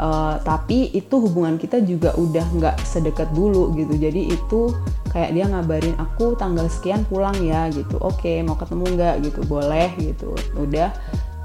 [0.04, 3.96] Uh, tapi itu hubungan kita juga udah nggak sedekat dulu gitu.
[3.96, 4.76] Jadi itu
[5.16, 7.96] kayak dia ngabarin aku tanggal sekian pulang ya gitu.
[8.04, 9.16] Oke mau ketemu nggak?
[9.24, 9.40] gitu.
[9.48, 10.36] Boleh gitu.
[10.60, 10.92] Udah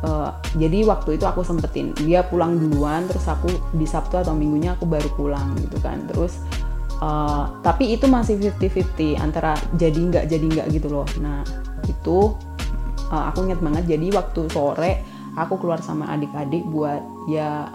[0.03, 1.95] uh, jadi waktu itu aku sempetin.
[2.03, 3.47] Dia pulang duluan terus aku
[3.79, 6.11] di Sabtu atau minggunya aku baru pulang gitu kan.
[6.11, 6.43] Terus
[6.99, 11.07] uh, tapi itu masih 50-50 antara jadi nggak jadi nggak gitu loh.
[11.23, 11.47] Nah
[11.87, 12.35] itu
[13.15, 13.87] uh, aku inget banget.
[13.87, 14.93] Jadi waktu sore
[15.39, 16.99] aku keluar sama adik-adik buat
[17.31, 17.71] ya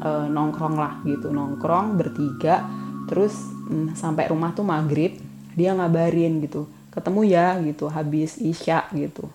[0.00, 2.66] eh, nongkrong lah gitu nongkrong bertiga
[3.06, 3.36] terus
[3.68, 5.16] mm, sampai rumah tuh maghrib
[5.54, 9.30] dia ngabarin gitu ketemu ya gitu habis isya gitu.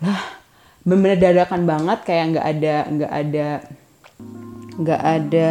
[0.00, 0.40] Lah
[0.86, 3.48] bener dadakan banget kayak nggak ada nggak ada
[4.76, 5.50] nggak ada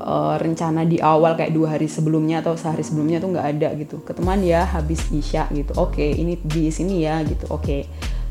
[0.00, 4.00] eh, rencana di awal kayak dua hari sebelumnya atau sehari sebelumnya tuh nggak ada gitu.
[4.00, 5.76] Ketemuan ya habis isya gitu.
[5.76, 7.44] Oke ini di sini ya gitu.
[7.52, 7.84] Oke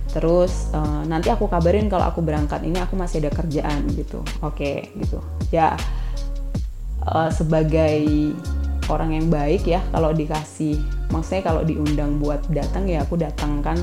[0.10, 4.26] terus eh, nanti aku kabarin kalau aku berangkat ini aku masih ada kerjaan gitu.
[4.42, 5.22] Oke gitu.
[5.54, 5.78] Ya
[7.06, 8.34] eh, sebagai
[8.90, 10.82] orang yang baik ya kalau dikasih
[11.14, 13.78] maksudnya kalau diundang buat datang ya aku datang kan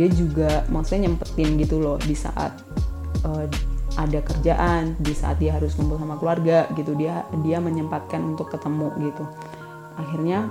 [0.00, 2.54] dia juga maksudnya nyempetin gitu loh di saat
[3.28, 3.46] eh,
[3.98, 6.94] ada kerjaan di saat dia harus kumpul sama keluarga gitu.
[6.94, 9.24] Dia dia menyempatkan untuk ketemu gitu.
[9.98, 10.46] Akhirnya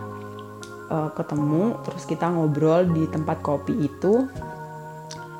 [0.92, 4.28] eh, ketemu terus kita ngobrol di tempat kopi itu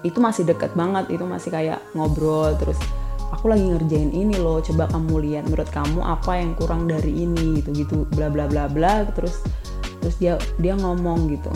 [0.08, 2.80] itu masih deket banget itu masih kayak ngobrol terus
[3.36, 7.60] aku lagi ngerjain ini loh coba kamu lihat menurut kamu apa yang kurang dari ini
[7.60, 9.44] gitu gitu bla bla bla bla terus
[10.00, 11.52] terus dia dia ngomong gitu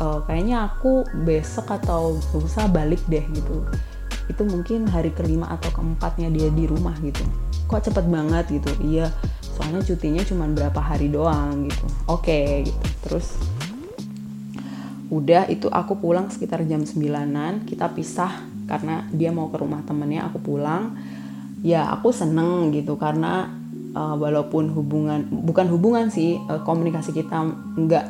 [0.00, 3.68] "Eh, kayaknya aku besok atau lusa balik deh gitu.
[4.32, 7.20] Itu mungkin hari kelima atau keempatnya dia di rumah gitu.
[7.68, 8.48] Kok cepet banget?
[8.48, 8.72] gitu.
[8.80, 9.12] Iya
[9.60, 11.84] soalnya cutinya cuma berapa hari doang gitu.
[12.08, 12.84] Oke gitu.
[13.04, 13.36] Terus
[15.10, 20.30] udah itu aku pulang sekitar jam 9an kita pisah karena dia mau ke rumah temennya
[20.30, 20.94] aku pulang.
[21.60, 23.50] Ya aku seneng gitu karena
[23.92, 27.42] uh, walaupun hubungan bukan hubungan sih uh, komunikasi kita
[27.76, 28.06] nggak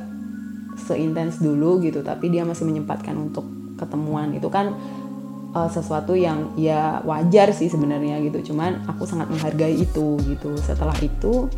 [0.76, 3.48] seintens dulu gitu tapi dia masih menyempatkan untuk
[3.80, 4.36] ketemuan.
[4.36, 4.76] Itu kan
[5.56, 10.52] uh, sesuatu yang ya wajar sih sebenarnya gitu cuman aku sangat menghargai itu gitu.
[10.60, 11.48] Setelah itu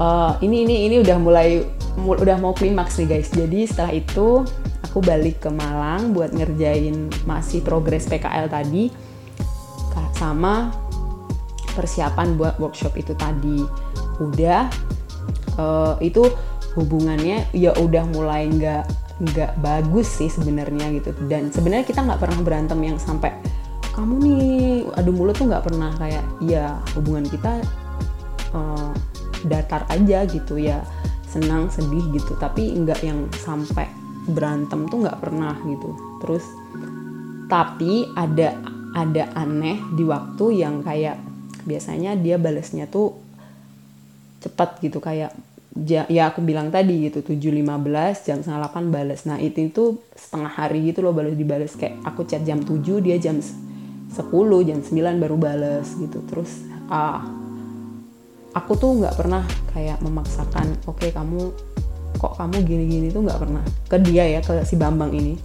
[0.00, 1.64] uh, ini ini ini udah mulai
[2.00, 3.28] mul- udah mau klimaks nih guys.
[3.32, 4.42] Jadi setelah itu
[4.86, 9.06] aku balik ke Malang buat ngerjain masih progres PKL tadi
[10.16, 10.72] sama
[11.76, 13.60] persiapan buat workshop itu tadi.
[14.18, 14.72] Udah
[15.60, 16.24] eh, itu
[16.74, 18.84] hubungannya ya udah mulai nggak
[19.16, 21.12] nggak bagus sih sebenarnya gitu.
[21.28, 23.36] Dan sebenarnya kita nggak pernah berantem yang sampai
[23.92, 25.92] kamu nih adu mulut tuh nggak pernah.
[26.00, 27.60] Kayak ya hubungan kita
[28.56, 28.90] eh,
[29.44, 30.80] datar aja gitu ya
[31.28, 32.38] senang sedih gitu.
[32.40, 33.90] Tapi nggak yang sampai
[34.26, 35.90] berantem tuh nggak pernah gitu.
[36.24, 36.44] Terus
[37.46, 38.56] tapi ada
[38.96, 41.20] ada aneh di waktu yang kayak
[41.68, 43.12] biasanya dia balesnya tuh
[44.40, 44.98] cepat gitu.
[45.04, 45.36] Kayak
[45.84, 49.28] ya aku bilang tadi gitu 7.15 jam setengah 8 bales.
[49.28, 51.76] Nah itu itu setengah hari gitu loh baru dibales.
[51.76, 54.16] Kayak aku chat jam 7 dia jam 10
[54.64, 56.24] jam 9 baru bales gitu.
[56.24, 57.45] Terus ah
[58.56, 59.44] aku tuh nggak pernah
[59.76, 61.52] kayak memaksakan oke kamu
[62.16, 63.62] kok kamu gini-gini tuh nggak pernah.
[63.86, 65.36] Ke dia ya ke si Bambang ini.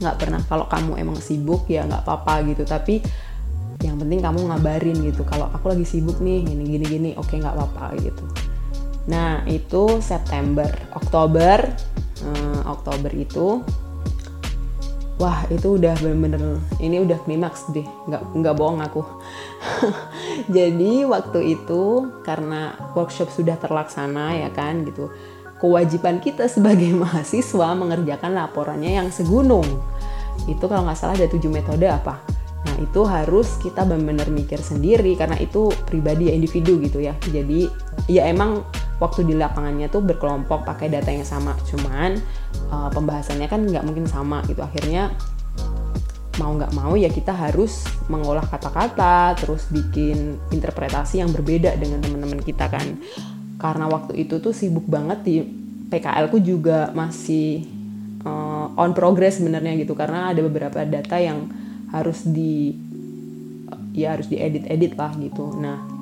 [0.00, 0.40] Nggak pernah.
[0.48, 2.64] Kalau kamu emang sibuk ya nggak apa-apa gitu.
[2.64, 3.04] Tapi
[3.84, 7.52] yang penting kamu ngabarin gitu kalau aku lagi sibuk nih gini gini gini oke nggak
[7.52, 8.24] apa-apa gitu.
[9.12, 11.68] Nah itu September Oktober.
[12.24, 13.60] Eh, Oktober itu
[15.16, 17.86] wah itu udah bener-bener ini udah klimaks deh.
[18.10, 19.02] Nggak nggak bohong aku.
[20.56, 25.10] Jadi waktu itu karena workshop sudah terlaksana ya kan gitu
[25.62, 29.66] kewajiban kita sebagai mahasiswa mengerjakan laporannya yang segunung.
[30.50, 32.18] Itu kalau nggak salah ada tujuh metode apa.
[32.64, 37.14] Nah itu harus kita benar-benar mikir sendiri karena itu pribadi ya individu gitu ya.
[37.22, 37.70] Jadi
[38.10, 38.66] ya emang
[39.02, 41.56] waktu di lapangannya tuh berkelompok pakai data yang sama.
[41.66, 42.18] Cuman
[42.70, 44.62] uh, pembahasannya kan nggak mungkin sama gitu.
[44.62, 45.10] Akhirnya
[46.38, 52.42] mau nggak mau ya kita harus mengolah kata-kata terus bikin interpretasi yang berbeda dengan teman-teman
[52.42, 52.98] kita kan.
[53.58, 55.36] Karena waktu itu tuh sibuk banget di
[55.90, 57.66] PKL ku juga masih
[58.26, 59.94] uh, on progress sebenarnya gitu.
[59.98, 61.50] Karena ada beberapa data yang
[61.90, 62.74] harus di
[63.94, 65.54] ya harus diedit-edit lah gitu.
[65.54, 65.93] Nah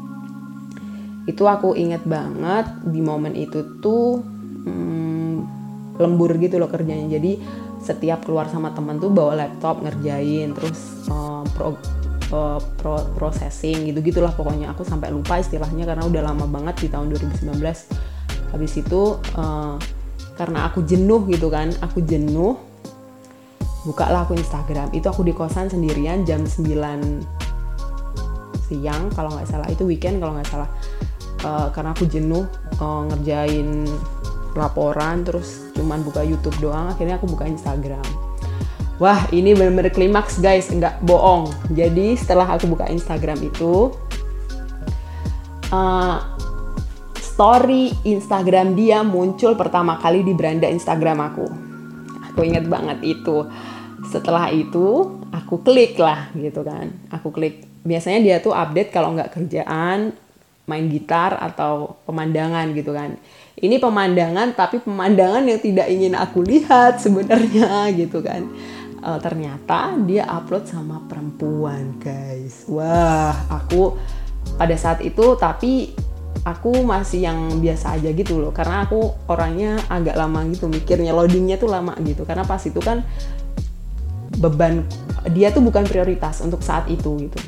[1.22, 4.18] itu aku inget banget di momen itu tuh
[4.66, 5.34] hmm,
[6.02, 7.06] lembur gitu loh kerjanya.
[7.18, 7.38] Jadi
[7.82, 11.74] setiap keluar sama temen tuh bawa laptop ngerjain terus uh, pro,
[12.34, 14.74] uh, pro- processing gitu gitulah pokoknya.
[14.74, 17.54] Aku sampai lupa istilahnya karena udah lama banget di tahun 2019
[18.52, 19.80] habis itu uh,
[20.36, 22.58] karena aku jenuh gitu kan aku jenuh
[23.86, 24.90] bukalah aku Instagram.
[24.90, 26.66] Itu aku di kosan sendirian jam 9
[28.66, 29.70] siang kalau nggak salah.
[29.70, 30.66] Itu weekend kalau nggak salah
[31.42, 32.46] Uh, karena aku jenuh
[32.78, 33.82] uh, ngerjain
[34.54, 38.06] laporan terus cuman buka YouTube doang akhirnya aku buka Instagram.
[39.02, 40.70] Wah ini bener-bener klimaks guys.
[40.70, 41.50] Nggak bohong.
[41.74, 43.90] Jadi setelah aku buka Instagram itu
[45.74, 46.16] uh,
[47.18, 51.46] story Instagram dia muncul pertama kali di beranda Instagram aku.
[52.30, 53.50] Aku inget banget itu.
[54.06, 56.94] Setelah itu aku klik lah gitu kan.
[57.10, 57.66] Aku klik.
[57.82, 60.14] Biasanya dia tuh update kalau nggak kerjaan
[60.72, 63.20] main gitar atau pemandangan gitu kan.
[63.60, 68.48] Ini pemandangan tapi pemandangan yang tidak ingin aku lihat sebenarnya gitu kan.
[69.02, 72.64] Eh, ternyata dia upload sama perempuan guys.
[72.72, 74.00] Wah aku
[74.56, 75.92] pada saat itu tapi
[76.48, 78.56] aku masih yang biasa aja gitu loh.
[78.56, 82.24] Karena aku orangnya agak lama gitu mikirnya loadingnya tuh lama gitu.
[82.24, 83.04] Karena pas itu kan
[84.40, 84.82] beban
[85.36, 87.38] dia tuh bukan prioritas untuk saat itu gitu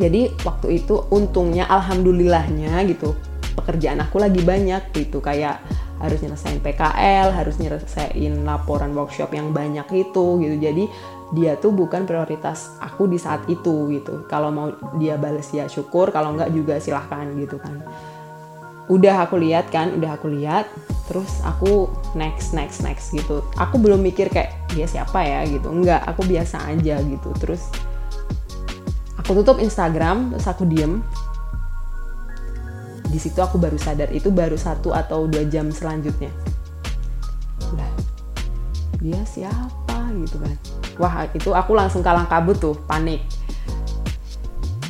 [0.00, 3.12] jadi waktu itu untungnya alhamdulillahnya gitu
[3.52, 5.60] pekerjaan aku lagi banyak gitu kayak
[6.02, 10.56] harus nyelesain PKL, harus nyelesain laporan workshop yang banyak itu gitu.
[10.58, 10.84] Jadi
[11.32, 14.26] dia tuh bukan prioritas aku di saat itu gitu.
[14.26, 17.86] Kalau mau dia bales ya syukur, kalau enggak juga silahkan gitu kan.
[18.90, 20.66] Udah aku lihat kan, udah aku lihat,
[21.06, 21.86] terus aku
[22.18, 23.46] next next next gitu.
[23.54, 25.70] Aku belum mikir kayak dia siapa ya gitu.
[25.70, 27.30] Enggak, aku biasa aja gitu.
[27.38, 27.62] Terus
[29.20, 31.02] aku tutup Instagram, terus aku diem,
[33.12, 36.32] di situ aku baru sadar itu baru satu atau dua jam selanjutnya.
[37.76, 37.92] Lah
[38.96, 40.56] dia siapa gitu kan?
[40.96, 43.20] Wah itu aku langsung kalang kabut tuh panik.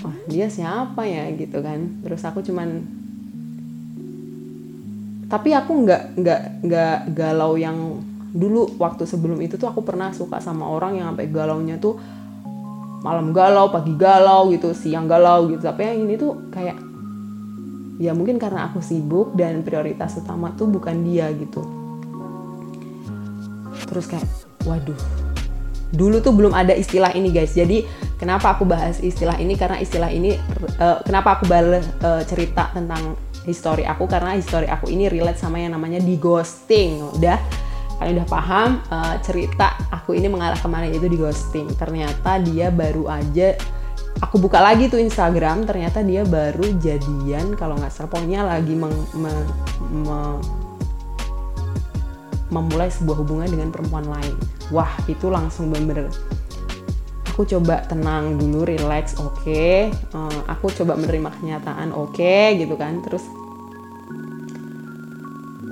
[0.06, 1.98] Wah dia siapa ya gitu kan?
[2.06, 3.02] Terus aku cuman
[5.26, 8.04] tapi aku nggak nggak nggak galau yang
[8.36, 11.96] dulu waktu sebelum itu tuh aku pernah suka sama orang yang sampai galaunya tuh
[13.02, 15.62] malam galau pagi galau gitu siang galau gitu.
[15.66, 16.78] Tapi yang ini tuh kayak
[17.98, 21.62] ya mungkin karena aku sibuk dan prioritas utama tuh bukan dia gitu.
[23.90, 24.26] Terus kayak
[24.64, 24.96] waduh
[25.92, 27.52] dulu tuh belum ada istilah ini guys.
[27.52, 27.84] Jadi
[28.16, 29.54] kenapa aku bahas istilah ini?
[29.54, 30.34] Karena istilah ini
[30.80, 34.08] uh, kenapa aku balik uh, cerita tentang histori aku?
[34.08, 37.36] Karena histori aku ini relate sama yang namanya di ghosting udah
[38.02, 41.70] kalian udah paham uh, cerita aku ini mengarah ke mana itu di ghosting.
[41.78, 43.54] Ternyata dia baru aja
[44.18, 48.10] aku buka lagi tuh Instagram ternyata dia baru jadian kalau nggak salah.
[48.58, 49.32] Lagi meng, me,
[49.94, 50.18] me,
[52.50, 54.34] memulai sebuah hubungan dengan perempuan lain.
[54.74, 56.10] Wah itu langsung bener-bener
[57.32, 59.40] aku coba tenang dulu relax oke.
[59.46, 59.88] Okay.
[60.12, 63.00] uh, eh, aku coba menerima kenyataan oke okay, gitu kan.
[63.00, 63.24] Terus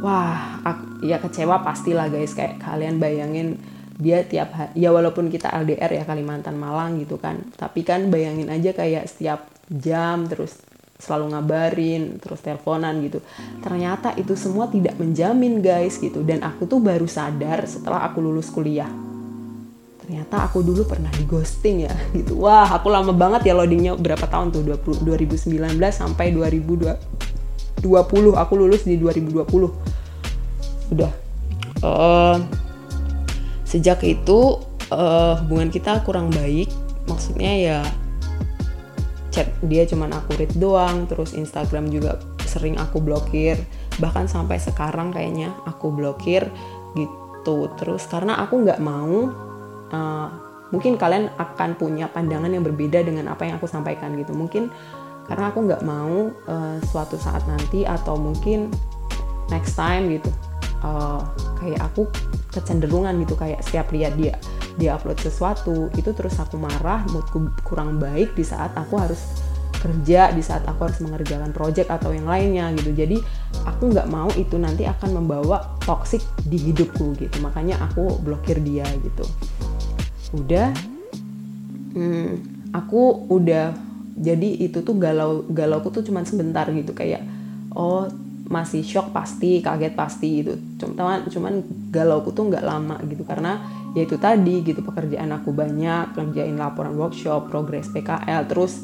[0.01, 2.33] wah aku, ya kecewa pastilah guys.
[2.33, 3.61] Kayak kalian bayangin
[4.01, 7.45] dia tiap hari ya walaupun kita LDR ya Kalimantan Malang gitu kan.
[7.57, 10.57] Tapi kan bayangin aja kayak setiap jam terus
[11.01, 13.21] selalu ngabarin terus teleponan gitu.
[13.61, 16.25] Ternyata itu semua tidak menjamin guys gitu.
[16.25, 18.89] Dan aku tuh baru sadar setelah aku lulus kuliah.
[20.01, 22.41] Ternyata aku dulu pernah di ghosting ya gitu.
[22.41, 24.01] Wah aku lama banget ya loadingnya.
[24.01, 24.65] Berapa tahun tuh?
[24.65, 27.85] 20, 2019 sampai 2020
[28.33, 30.00] aku lulus di 2020
[30.91, 31.13] udah.
[31.81, 32.37] Uh,
[33.65, 36.69] sejak itu uh, hubungan kita kurang baik.
[37.07, 37.81] Maksudnya ya
[39.31, 43.57] chat dia cuman aku read doang terus Instagram juga sering aku blokir.
[44.03, 46.51] Bahkan sampai sekarang kayaknya aku blokir
[46.99, 47.71] gitu.
[47.79, 49.31] Terus karena aku nggak mau
[49.95, 50.29] uh,
[50.71, 54.35] mungkin kalian akan punya pandangan yang berbeda dengan apa yang aku sampaikan gitu.
[54.35, 54.69] Mungkin
[55.31, 58.67] karena aku nggak mau uh, suatu saat nanti atau mungkin
[59.47, 60.31] next time gitu
[60.85, 61.21] uh,
[61.61, 62.09] kayak aku
[62.51, 64.35] kecenderungan gitu kayak setiap lihat dia
[64.81, 69.21] dia upload sesuatu itu terus aku marah moodku kurang baik di saat aku harus
[69.81, 72.93] kerja di saat aku harus mengerjakan project atau yang lainnya gitu.
[72.93, 73.17] Jadi
[73.65, 77.41] aku nggak mau itu nanti akan membawa toxic di hidupku gitu.
[77.41, 79.25] Makanya aku blokir dia gitu.
[80.37, 80.71] Udah
[81.97, 82.31] hmm,
[82.77, 83.73] aku udah
[84.21, 86.93] jadi itu tuh galau galau aku tuh cuman sebentar gitu.
[86.93, 87.25] Kayak
[87.73, 88.05] oh
[88.51, 90.59] masih shock pasti kaget pasti gitu.
[90.83, 91.63] Cuman cuman
[91.95, 93.63] galauku tuh nggak lama gitu karena
[93.95, 98.83] ya itu tadi gitu pekerjaan aku banyak kerjain laporan workshop progres PKL terus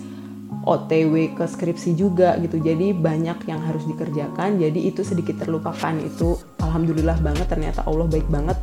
[0.63, 2.63] OTW ke skripsi juga gitu.
[2.63, 6.39] Jadi banyak yang harus dikerjakan jadi itu sedikit terlupakan itu.
[6.63, 8.59] Alhamdulillah banget ternyata Allah baik banget.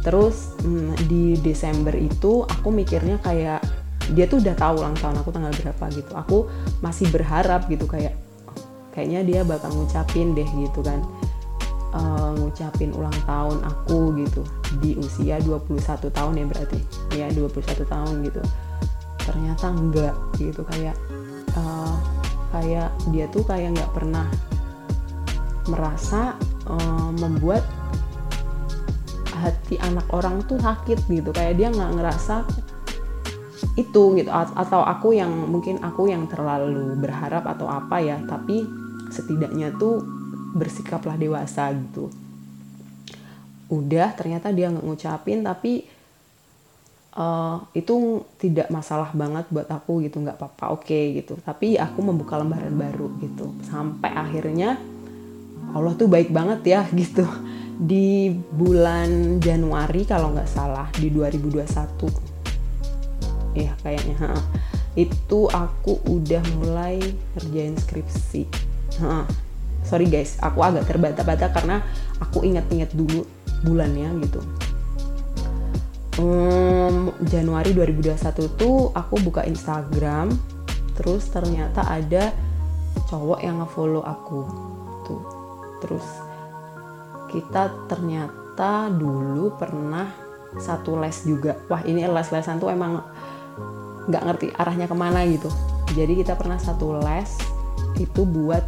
[0.00, 3.60] Terus hmm, di Desember itu aku mikirnya kayak
[4.12, 6.12] dia tuh udah tahu ulang tahun aku tanggal berapa gitu.
[6.16, 6.36] Aku
[6.80, 8.23] masih berharap gitu kayak
[8.94, 11.02] kayaknya dia bakal ngucapin deh gitu kan.
[11.94, 14.42] Uh, ngucapin ulang tahun aku gitu.
[14.78, 15.82] Di usia 21
[16.14, 16.78] tahun ya berarti.
[17.18, 18.40] Ya 21 tahun gitu.
[19.18, 20.94] Ternyata enggak gitu kayak
[21.58, 21.98] uh,
[22.54, 24.26] kayak dia tuh kayak nggak pernah
[25.66, 26.38] merasa
[26.70, 27.66] uh, membuat
[29.34, 31.30] hati anak orang tuh sakit gitu.
[31.34, 32.46] Kayak dia nggak ngerasa
[33.74, 34.30] itu gitu.
[34.34, 38.83] Atau aku yang mungkin aku yang terlalu berharap atau apa ya tapi
[39.14, 40.02] setidaknya tuh
[40.58, 42.10] bersikaplah dewasa gitu.
[43.70, 45.86] Udah ternyata dia nggak ngucapin tapi
[47.14, 51.38] eh, itu tidak masalah banget buat aku gitu nggak apa-apa oke gitu.
[51.38, 53.54] Tapi aku membuka lembaran baru gitu.
[53.66, 54.78] Sampai akhirnya
[55.70, 57.22] Allah tuh baik banget ya gitu.
[57.74, 62.34] Di bulan Januari kalau nggak salah di 2021
[63.54, 64.34] ya kayaknya
[64.94, 66.98] itu aku udah mulai
[67.34, 68.46] ngerjain skripsi
[69.84, 70.40] Sorry guys.
[70.40, 71.84] Aku agak terbata-bata karena
[72.18, 73.28] aku ingat-ingat dulu
[73.64, 74.40] bulannya gitu.
[76.14, 80.30] Hmm, Januari 2021 tuh aku buka Instagram
[80.94, 82.30] terus ternyata ada
[83.10, 84.40] cowok yang ngefollow aku
[85.04, 85.22] tuh.
[85.82, 86.06] Terus
[87.34, 90.06] kita ternyata dulu pernah
[90.54, 91.58] satu les juga.
[91.66, 93.02] Wah ini les-lesan tuh emang
[94.06, 95.50] nggak ngerti arahnya ke mana gitu.
[95.98, 97.30] Jadi kita pernah satu les
[97.98, 98.62] itu buat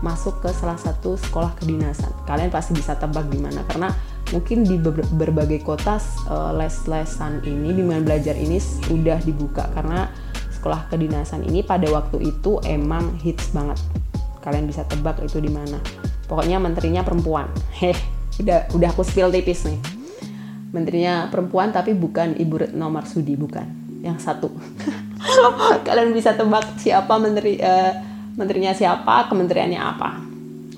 [0.00, 2.10] masuk ke salah satu sekolah kedinasan.
[2.26, 3.92] Kalian pasti bisa tebak di mana karena
[4.32, 9.70] mungkin di ber- berbagai kota eh, les-lesan ini bimbingan belajar ini sudah dibuka.
[9.76, 10.08] Karena
[10.50, 13.76] sekolah kedinasan ini pada waktu itu emang hits banget.
[14.40, 15.76] Kalian bisa tebak itu di mana.
[16.24, 17.52] Pokoknya menterinya perempuan.
[17.80, 17.96] Heh
[18.40, 19.78] udah udah aku spill tipis nih.
[20.74, 23.84] Menterinya perempuan tapi bukan ibu Retno Marsudi bukan.
[24.02, 24.48] Yang satu.
[25.86, 30.10] Kalian bisa tebak siapa menteri eh, menterinya siapa kementeriannya apa.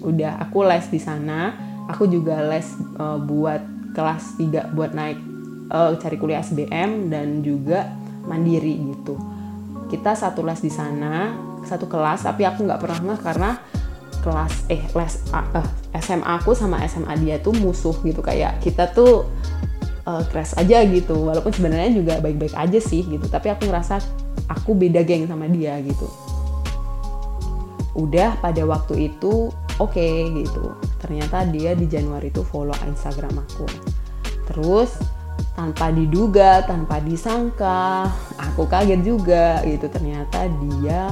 [0.04, 1.52] Udah aku les di sana.
[1.86, 2.66] Aku juga les
[2.98, 3.62] eh, buat
[3.94, 5.18] kelas 3 buat naik
[5.72, 7.88] eh, cari kuliah SBM dan juga
[8.26, 9.16] mandiri gitu.
[9.86, 11.32] Kita satu les di sana
[11.66, 13.50] satu kelas tapi aku nggak pernah ngeh karena
[14.22, 15.66] kelas eh les eh,
[16.02, 18.20] SMA aku sama SMA dia tuh musuh gitu.
[18.20, 19.30] Kayak kita tuh
[20.04, 21.30] eh, crash aja gitu.
[21.30, 24.02] Walaupun sebenarnya juga baik-baik aja sih gitu tapi aku ngerasa
[24.50, 26.25] aku beda geng sama dia gitu
[27.96, 29.48] udah pada waktu itu
[29.80, 30.76] oke gitu.
[31.00, 33.66] Ternyata dia di Januari itu follow Instagram aku.
[34.52, 35.00] Terus
[35.56, 38.04] tanpa diduga tanpa disangka
[38.36, 39.88] aku kaget juga gitu.
[39.88, 41.08] Ternyata dia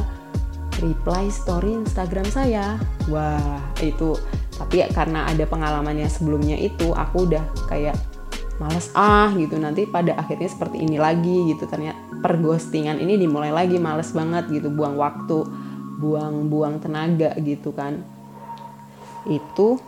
[0.85, 2.77] reply story Instagram saya.
[3.09, 4.17] Wah itu.
[4.55, 7.97] Tapi ya karena ada pengalamannya sebelumnya itu aku udah kayak
[8.63, 9.59] males ah gitu.
[9.59, 11.65] Nanti pada akhirnya seperti ini lagi gitu.
[11.67, 14.71] Ternyata perghostingan ini dimulai lagi males banget gitu.
[14.71, 15.64] Buang waktu
[15.99, 18.03] buang-buang tenaga gitu kan.
[19.25, 19.81] Itu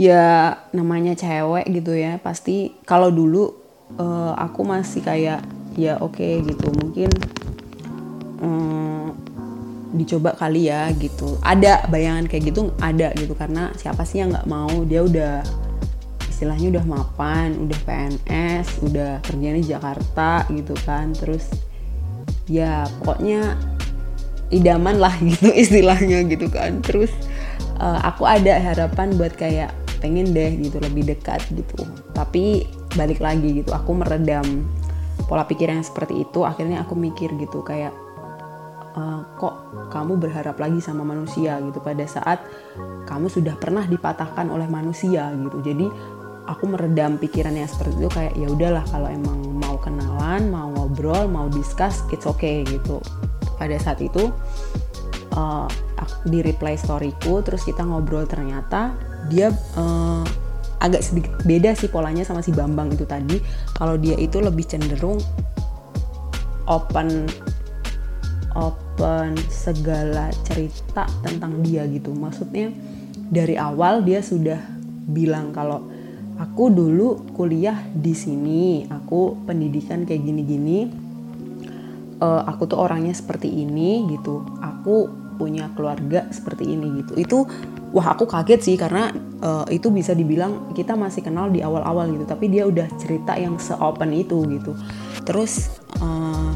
[0.00, 2.18] ya namanya cewek gitu ya.
[2.18, 3.52] Pasti kalau dulu
[3.98, 5.40] eh, aku masih kayak
[5.72, 7.08] ya oke gitu mungkin
[8.40, 9.06] mm,
[9.96, 11.36] dicoba kali ya gitu.
[11.44, 13.36] Ada bayangan kayak gitu ada gitu.
[13.36, 14.72] Karena siapa sih yang nggak mau?
[14.88, 15.34] Dia udah
[16.26, 21.14] istilahnya udah mapan udah PNS udah kerjanya di Jakarta gitu kan.
[21.14, 21.46] Terus
[22.50, 23.54] ya pokoknya
[24.52, 26.84] idaman lah gitu istilahnya gitu kan.
[26.84, 27.10] Terus
[27.80, 29.72] eh, aku ada harapan buat kayak
[30.02, 31.86] pengen deh gitu lebih dekat gitu.
[32.12, 32.66] Tapi
[32.98, 34.68] balik lagi gitu aku meredam
[35.26, 36.44] pola pikir yang seperti itu.
[36.44, 37.94] Akhirnya aku mikir gitu kayak
[38.92, 39.54] "Eh, kok
[39.88, 42.44] kamu berharap lagi sama manusia gitu pada saat
[43.08, 45.64] kamu sudah pernah dipatahkan oleh manusia gitu.
[45.64, 45.86] Jadi
[46.46, 51.30] aku meredam pikiran yang seperti itu kayak ya udahlah kalau emang mau kenalan mau ngobrol
[51.30, 52.98] mau discuss it's okay gitu.
[53.58, 54.30] Pada saat itu
[55.32, 58.92] aku di reply storyku terus kita ngobrol ternyata
[59.30, 60.22] dia eh,
[60.82, 63.38] agak sedikit beda sih polanya sama si Bambang itu tadi.
[63.78, 65.22] Kalau dia itu lebih cenderung
[66.66, 67.30] open
[68.52, 72.10] open segala cerita tentang dia gitu.
[72.12, 72.74] Maksudnya
[73.32, 74.58] dari awal dia sudah
[75.08, 75.88] bilang kalau
[76.42, 78.82] aku dulu kuliah di sini.
[78.90, 80.90] Aku pendidikan kayak gini-gini.
[82.18, 84.42] Eh, aku tuh orangnya seperti ini gitu.
[84.58, 87.12] Aku punya keluarga seperti ini gitu.
[87.14, 87.38] Itu
[87.94, 92.26] wah aku kaget sih karena eh, itu bisa dibilang kita masih kenal di awal-awal gitu.
[92.26, 94.74] Tapi dia udah cerita yang se-open itu gitu.
[95.22, 95.70] Terus
[96.02, 96.50] eh,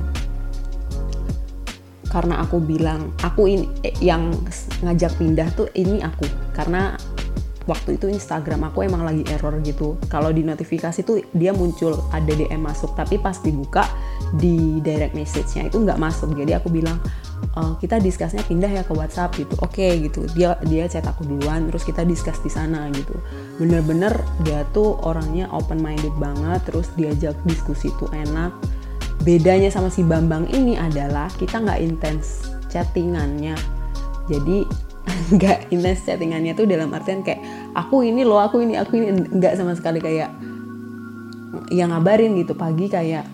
[2.10, 4.34] karena aku bilang aku ini eh, yang
[4.82, 6.26] ngajak pindah tuh ini aku.
[6.54, 6.94] Karena
[7.66, 9.98] waktu itu Instagram aku emang lagi error gitu.
[10.06, 12.94] Kalau di notifikasi tuh dia muncul ada DM masuk.
[12.94, 13.84] Tapi pas dibuka
[14.38, 16.32] di direct message-nya itu nggak masuk.
[16.38, 16.96] Jadi aku bilang
[17.58, 19.54] "Eh, kita discussnya pindah ya ke WhatsApp gitu.
[19.60, 20.24] Oke gitu.
[20.32, 23.18] Dia dia chat aku duluan terus kita discuss di sana gitu.
[23.58, 24.14] Bener-bener
[24.46, 28.54] dia tuh orangnya open minded banget terus diajak diskusi tuh enak.
[29.26, 33.58] Bedanya sama si Bambang ini adalah kita nggak intens chattingannya.
[34.26, 34.85] Jadi
[35.34, 37.42] nggak intens chattingannya tuh dalam artian kayak
[37.74, 40.30] aku ini loh aku ini aku ini nggak sama sekali kayak
[41.70, 43.26] yang ngabarin gitu pagi kayak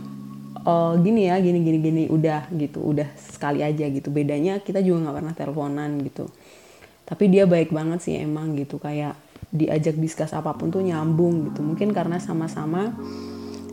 [0.62, 4.08] oh gini ya gini gini gini udah gitu udah sekali aja gitu.
[4.14, 6.30] Bedanya kita juga nggak pernah teleponan gitu.
[7.02, 9.18] Tapi dia baik banget sih emang gitu kayak
[9.52, 11.60] diajak diskus apa pun tuh nyambung gitu.
[11.60, 12.94] Mungkin karena sama-sama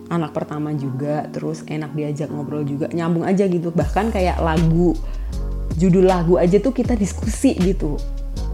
[0.09, 3.69] anak pertama juga terus enak diajak ngobrol juga nyambung aja gitu.
[3.69, 4.97] Bahkan kayak lagu
[5.75, 7.99] judul lagu aja tuh kita diskusi gitu.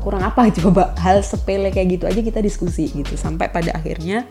[0.04, 0.98] Kurang apa coba?
[1.00, 3.16] Hal sepele kayak gitu aja kita diskusi gitu.
[3.16, 4.28] Sampai pada akhirnya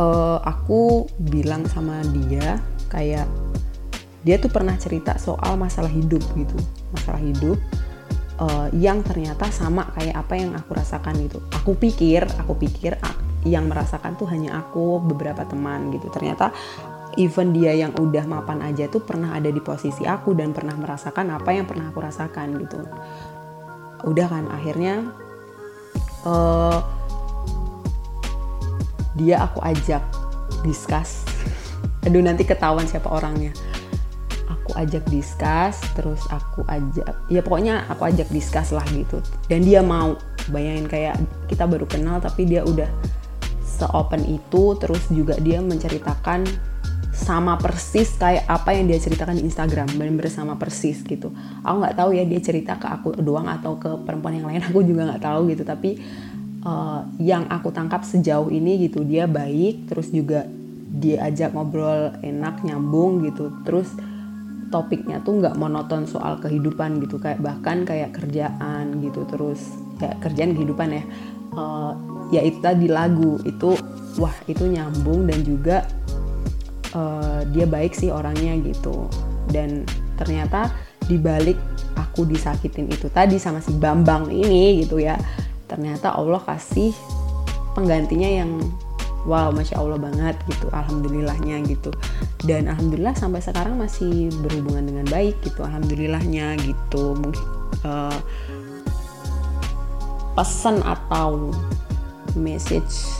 [0.00, 2.58] uh, aku bilang sama dia
[2.88, 3.28] kayak
[4.26, 6.58] dia tuh pernah cerita soal masalah hidup gitu.
[6.90, 7.58] Masalah hidup
[8.40, 12.96] uh, yang ternyata sama kayak apa yang aku rasakan gitu aku pikir aku pikir
[13.46, 16.10] yang merasakan tuh hanya aku beberapa teman gitu.
[16.10, 16.50] Ternyata
[17.18, 21.34] even dia yang udah mapan aja tuh pernah ada di posisi aku dan pernah merasakan
[21.34, 22.78] apa yang pernah aku rasakan gitu.
[24.06, 25.10] Udah kan akhirnya
[26.22, 26.78] uh,
[29.18, 30.00] dia aku ajak
[30.62, 31.26] discuss.
[32.06, 33.50] Aduh nanti ketahuan siapa orangnya.
[34.46, 39.18] Aku ajak discuss terus aku ajak ya pokoknya aku ajak discuss lah gitu.
[39.50, 40.14] Dan dia mau
[40.54, 41.18] bayangin kayak
[41.50, 42.88] kita baru kenal tapi dia udah
[43.78, 46.46] se-open itu terus juga dia menceritakan
[47.18, 51.34] sama persis kayak apa yang dia ceritakan di Instagram benar-benar sama persis gitu.
[51.66, 54.86] Aku nggak tahu ya dia cerita ke aku doang atau ke perempuan yang lain aku
[54.86, 55.66] juga nggak tahu gitu.
[55.66, 55.90] Tapi
[56.62, 60.46] uh, yang aku tangkap sejauh ini gitu dia baik terus juga
[60.88, 63.50] dia ajak ngobrol enak nyambung gitu.
[63.66, 63.90] Terus
[64.70, 69.26] topiknya tuh nggak monoton soal kehidupan gitu kayak bahkan kayak kerjaan gitu.
[69.26, 69.58] Terus
[69.98, 71.04] ya kerjaan kehidupan ya.
[71.58, 71.92] Uh,
[72.30, 73.74] ya itu tadi lagu itu
[74.20, 75.82] wah itu nyambung dan juga
[76.92, 79.08] uh, dia baik sih orangnya gitu.
[79.48, 79.88] Dan
[80.20, 80.72] ternyata
[81.08, 81.56] dibalik
[81.96, 85.16] aku disakitin itu tadi sama si Bambang ini gitu ya
[85.68, 86.92] ternyata Allah kasih
[87.72, 88.60] penggantinya yang
[89.28, 91.92] wow masya Allah banget gitu alhamdulillahnya gitu.
[92.42, 97.12] Dan alhamdulillah sampai sekarang masih berhubungan dengan baik gitu alhamdulillahnya gitu.
[97.16, 97.44] Mungkin
[97.84, 98.18] uh,
[100.32, 101.52] pesan atau
[102.38, 103.10] message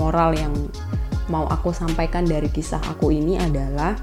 [0.00, 0.52] moral yang
[1.26, 3.98] mau aku sampaikan dari kisah aku ini adalah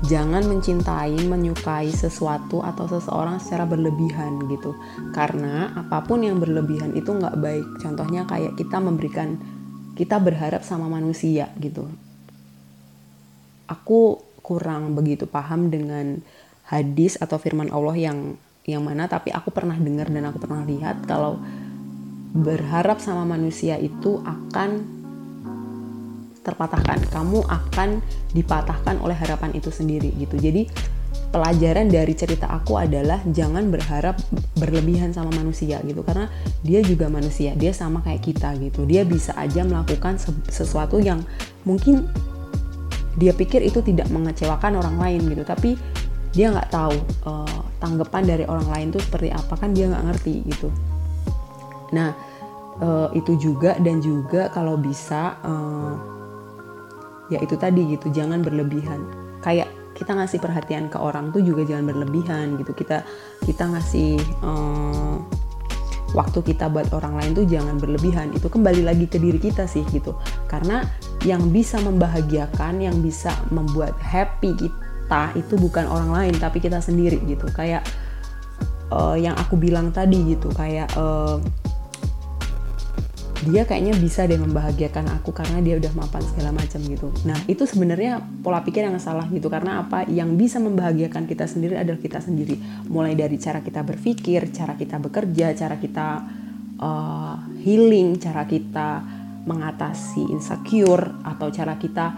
[0.00, 4.72] jangan mencintai, menyukai sesuatu atau seseorang secara berlebihan gitu.
[5.12, 7.66] Karena apa pun yang berlebihan itu nggak baik.
[7.84, 9.36] Contohnya kayak kita memberikan,
[9.94, 11.84] kita berharap sama manusia gitu.
[13.68, 16.24] Aku kurang begitu paham dengan
[16.66, 18.18] hadis atau firman Allah yang
[18.64, 21.40] yang mana, tapi aku pernah dengar dan aku pernah lihat kalau
[22.30, 24.99] berharap sama manusia itu akan
[26.40, 27.08] terpatahkan.
[27.12, 28.00] Kamu akan
[28.32, 30.36] dipatahkan oleh harapan itu sendiri gitu.
[30.40, 30.66] Jadi
[31.30, 34.18] pelajaran dari cerita aku adalah jangan berharap
[34.58, 36.02] berlebihan sama manusia gitu.
[36.02, 36.26] Karena
[36.64, 38.84] dia juga manusia dia sama kayak kita gitu.
[38.88, 40.18] Dia bisa aja melakukan
[40.48, 41.22] sesuatu yang
[41.68, 42.08] mungkin
[43.18, 45.44] dia pikir itu tidak mengecewakan orang lain gitu.
[45.44, 45.76] Tapi
[46.30, 50.34] dia nggak tahu uh, tanggapan dari orang lain tuh seperti apa kan dia nggak ngerti
[50.46, 50.68] gitu.
[51.90, 52.14] Nah
[52.80, 56.09] uh, itu juga dan juga kalau bisa uh,
[57.30, 59.00] ya itu tadi gitu jangan berlebihan.
[59.40, 62.74] Kayak kita ngasih perhatian ke orang tuh juga jangan berlebihan gitu.
[62.74, 63.06] Kita
[63.46, 65.24] kita ngasih um,
[66.12, 68.34] waktu kita buat orang lain tuh jangan berlebihan.
[68.34, 70.18] Itu kembali lagi ke diri kita sih gitu.
[70.50, 70.84] Karena
[71.22, 77.22] yang bisa membahagiakan yang bisa membuat happy kita itu bukan orang lain tapi kita sendiri
[77.24, 77.46] gitu.
[77.54, 77.86] Kayak
[78.90, 81.38] uh, yang aku bilang tadi gitu kayak uh,
[83.40, 87.08] dia kayaknya bisa deh membahagiakan aku karena dia udah mapan segala macam gitu.
[87.24, 90.04] Nah itu sebenarnya pola pikir yang salah gitu karena apa?
[90.04, 92.60] Yang bisa membahagiakan kita sendiri adalah kita sendiri.
[92.92, 96.06] Mulai dari cara kita berpikir, cara kita bekerja, cara kita
[96.84, 98.88] uh, healing, cara kita
[99.48, 102.12] mengatasi insecure atau cara kita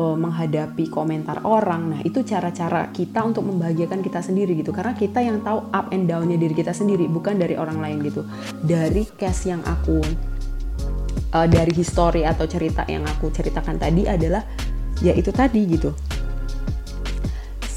[0.00, 1.92] uh, menghadapi komentar orang.
[1.92, 4.72] Nah, itu cara-cara kita untuk membahagiakan kita sendiri gitu.
[4.72, 8.24] Karena kita yang tahu up and down-nya diri kita sendiri, bukan dari orang lain gitu.
[8.64, 10.00] Dari case yang aku
[11.34, 14.42] uh, dari histori atau cerita yang aku ceritakan tadi adalah
[15.02, 15.90] ya itu tadi gitu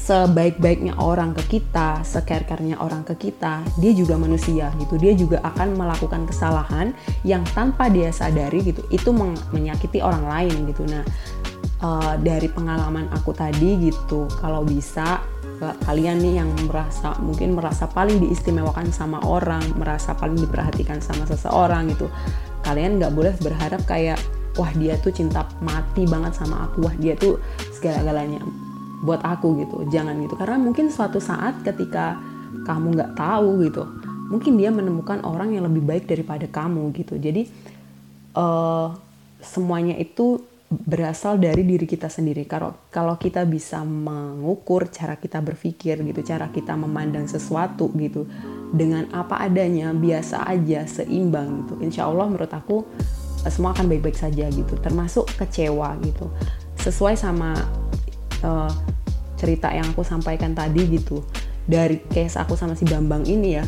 [0.08, 4.96] sebaik-baiknya orang ke kita, seker-kernya orang ke kita, dia juga manusia gitu.
[4.96, 6.96] Dia juga akan melakukan kesalahan
[7.28, 9.12] yang tanpa dia sadari gitu, itu
[9.52, 10.88] menyakiti orang lain gitu.
[10.88, 11.04] Nah,
[11.84, 15.20] uh, dari pengalaman aku tadi gitu, kalau bisa
[15.58, 21.90] kalian nih yang merasa mungkin merasa paling diistimewakan sama orang, merasa paling diperhatikan sama seseorang
[21.92, 22.08] gitu
[22.66, 24.18] kalian nggak boleh berharap kayak
[24.58, 26.86] wah dia tuh cinta mati banget sama aku.
[26.86, 27.38] Wah dia tuh
[27.74, 28.42] segala-galanya
[29.02, 29.76] buat aku gitu.
[29.90, 30.34] Jangan gitu.
[30.34, 32.18] Karena mungkin suatu saat ketika
[32.64, 33.84] kamu nggak tahu gitu
[34.28, 37.16] mungkin dia menemukan orang yang lebih baik daripada kamu gitu.
[37.16, 37.48] Jadi
[38.36, 38.92] uh,
[39.40, 42.44] semuanya itu berasal dari diri kita sendiri.
[42.44, 48.28] Kalau kalau kita bisa mengukur cara kita berpikir gitu, cara kita memandang sesuatu gitu
[48.72, 52.84] dengan apa adanya biasa aja seimbang gitu insya Allah menurut aku
[53.44, 56.28] eh, semua akan baik-baik saja gitu termasuk kecewa gitu
[56.76, 57.56] sesuai sama
[58.44, 58.72] eh,
[59.40, 61.24] cerita yang aku sampaikan tadi gitu
[61.64, 63.64] dari case aku sama si Bambang ini ya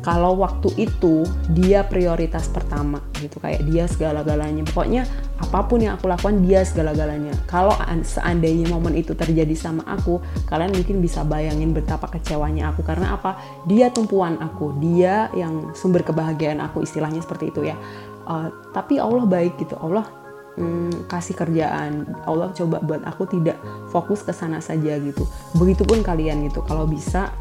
[0.00, 4.64] kalau waktu itu dia prioritas pertama gitu kayak dia segala-galanya.
[4.64, 5.04] Pokoknya
[5.36, 7.36] apa pun yang aku lakukan dia segala-galanya.
[7.44, 12.80] Kalau an- seandainya momen itu terjadi sama aku kalian mungkin bisa bayangin betapa kecewanya aku.
[12.80, 13.36] Karena apa?
[13.68, 14.72] Dia tumpuan aku.
[14.80, 17.76] Dia yang sumber kebahagiaan aku istilahnya seperti itu ya.
[18.24, 19.76] Uh, tapi Allah baik gitu.
[19.84, 20.08] Allah
[20.56, 22.08] hmm, kasih kerjaan.
[22.24, 23.60] Allah coba buat aku tidak
[23.92, 25.28] fokus ke sana saja gitu.
[25.60, 26.64] Begitupun kalian gitu.
[26.64, 27.36] Kalau bisa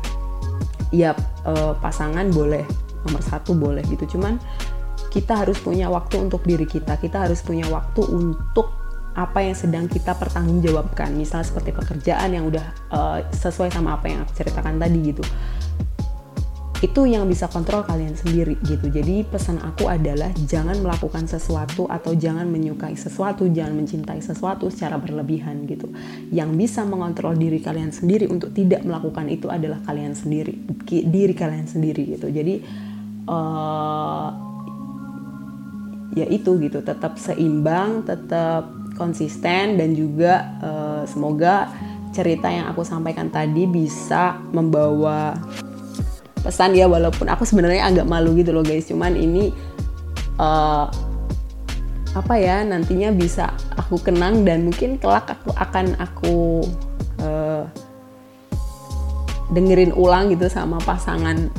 [0.89, 1.13] ya
[1.45, 2.65] eh, pasangan boleh
[3.07, 4.17] nomor satu boleh gitu.
[4.17, 4.37] Cuman
[5.09, 6.97] kita harus punya waktu untuk diri kita.
[6.97, 8.75] Kita harus punya waktu untuk
[9.17, 11.17] apa yang sedang kita pertanggungjawabkan.
[11.17, 15.25] Misal seperti pekerjaan yang udah eh, sesuai sama apa yang aku ceritakan tadi gitu
[16.79, 18.87] itu yang bisa kontrol kalian sendiri gitu.
[18.87, 24.95] Jadi pesan aku adalah jangan melakukan sesuatu atau jangan menyukai sesuatu, jangan mencintai sesuatu secara
[24.95, 25.91] berlebihan gitu.
[26.31, 30.55] Yang bisa mengontrol diri kalian sendiri untuk tidak melakukan itu adalah kalian sendiri,
[30.87, 32.31] diri kalian sendiri gitu.
[32.31, 32.63] Jadi
[33.27, 34.29] eh,
[36.15, 41.67] ya itu gitu, tetap seimbang, tetap konsisten dan juga eh, semoga
[42.15, 45.35] cerita yang aku sampaikan tadi bisa membawa
[46.41, 48.87] pesan ya walaupun aku sebenarnya agak malu gitu loh guys.
[48.87, 49.51] Cuman ini
[50.39, 50.85] eh,
[52.09, 56.65] apa ya nantinya bisa aku kenang dan mungkin kelak aku akan aku
[57.21, 57.63] eh,
[59.53, 61.49] dengerin ulang gitu sama pasangan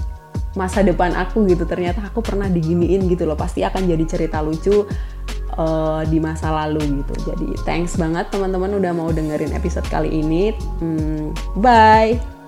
[0.59, 1.63] masa depan aku gitu.
[1.69, 3.39] Ternyata aku pernah diginiin gitu loh.
[3.39, 4.89] Pasti akan jadi cerita lucu
[5.55, 7.31] eh, di masa lalu gitu.
[7.31, 10.57] Jadi thanks banget teman-teman udah mau dengerin episode kali ini.
[10.81, 12.40] Hmm, bye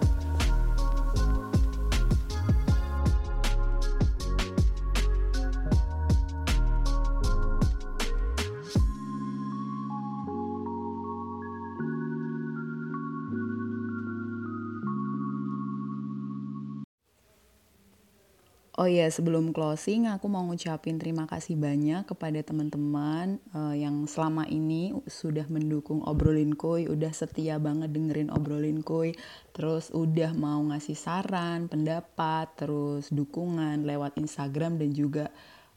[18.83, 24.43] Oh iya, sebelum closing aku mau ngucapin terima kasih banyak kepada teman-teman eh, yang selama
[24.51, 29.14] ini sudah mendukung obrolin kuy, udah setia banget dengerin obrolin kuy,
[29.55, 35.30] terus udah mau ngasih saran, pendapat, terus dukungan lewat Instagram dan juga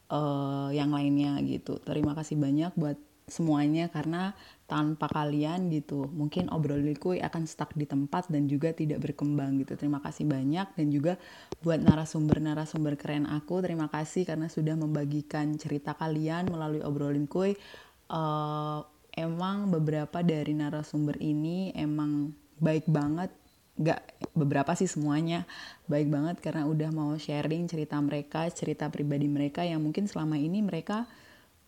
[0.10, 1.78] eh, yang lainnya gitu.
[1.86, 2.98] Terima kasih banyak buat
[3.30, 4.34] semuanya karena
[4.66, 6.10] tanpa kalian gitu.
[6.10, 9.78] Mungkin obrolin kuy akan stuck di tempat dan juga tidak berkembang gitu.
[9.78, 11.22] Terima kasih banyak dan juga
[11.62, 17.58] buat narasumber-narasumber keren aku terima kasih karena sudah membagikan cerita kalian melalui obrolin kuy
[18.06, 18.80] Eh,
[19.18, 23.34] emang beberapa dari narasumber ini emang baik banget
[23.76, 25.44] nggak beberapa sih semuanya
[25.90, 30.64] baik banget karena udah mau sharing cerita mereka cerita pribadi mereka yang mungkin selama ini
[30.64, 31.10] mereka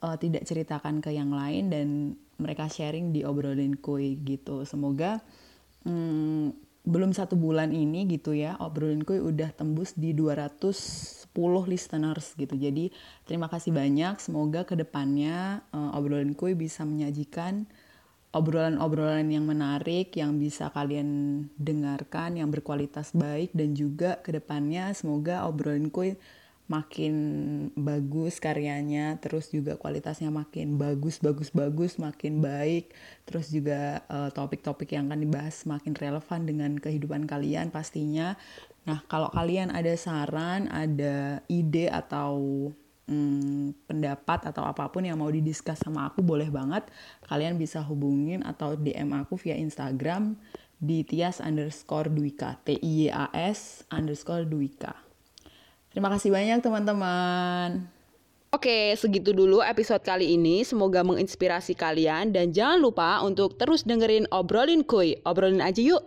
[0.01, 1.87] uh, tidak ceritakan ke yang lain dan
[2.37, 4.65] mereka sharing di obrolin kuy gitu.
[4.65, 5.21] Semoga
[5.85, 6.53] hmm,
[6.87, 11.33] belum satu bulan ini gitu ya obrolin kuy udah tembus di 210
[11.67, 12.55] listeners gitu.
[12.55, 12.93] Jadi
[13.25, 14.21] terima kasih banyak.
[14.21, 17.65] Semoga ke depannya uh, obrolin kuy bisa menyajikan
[18.35, 25.47] obrolan-obrolan yang menarik yang bisa kalian dengarkan yang berkualitas baik dan juga ke depannya semoga
[25.47, 26.19] obrolin kuy
[26.67, 27.15] makin
[27.79, 32.91] bagus karyanya terus juga kualitasnya makin bagus bagus bagus makin baik
[33.23, 38.35] terus juga eh, topik-topik yang akan dibahas makin relevan dengan kehidupan kalian pastinya.
[38.83, 42.35] Nah kalau kalian ada saran ada ide atau
[43.07, 46.83] hmm, pendapat atau apa pun yang mau didiskus sama aku boleh banget.
[47.31, 50.35] Kalian bisa hubungin atau DM aku via Instagram
[50.77, 55.06] di tias underscore duika t i y a s underscore duika
[55.97, 57.89] Terima kasih banyak teman-teman.
[58.53, 60.61] Oke, segitu dulu episode kali ini.
[60.61, 65.17] Semoga menginspirasi kalian dan jangan lupa untuk terus dengerin obrolin kuy.
[65.25, 66.05] Obrolin aja yuk.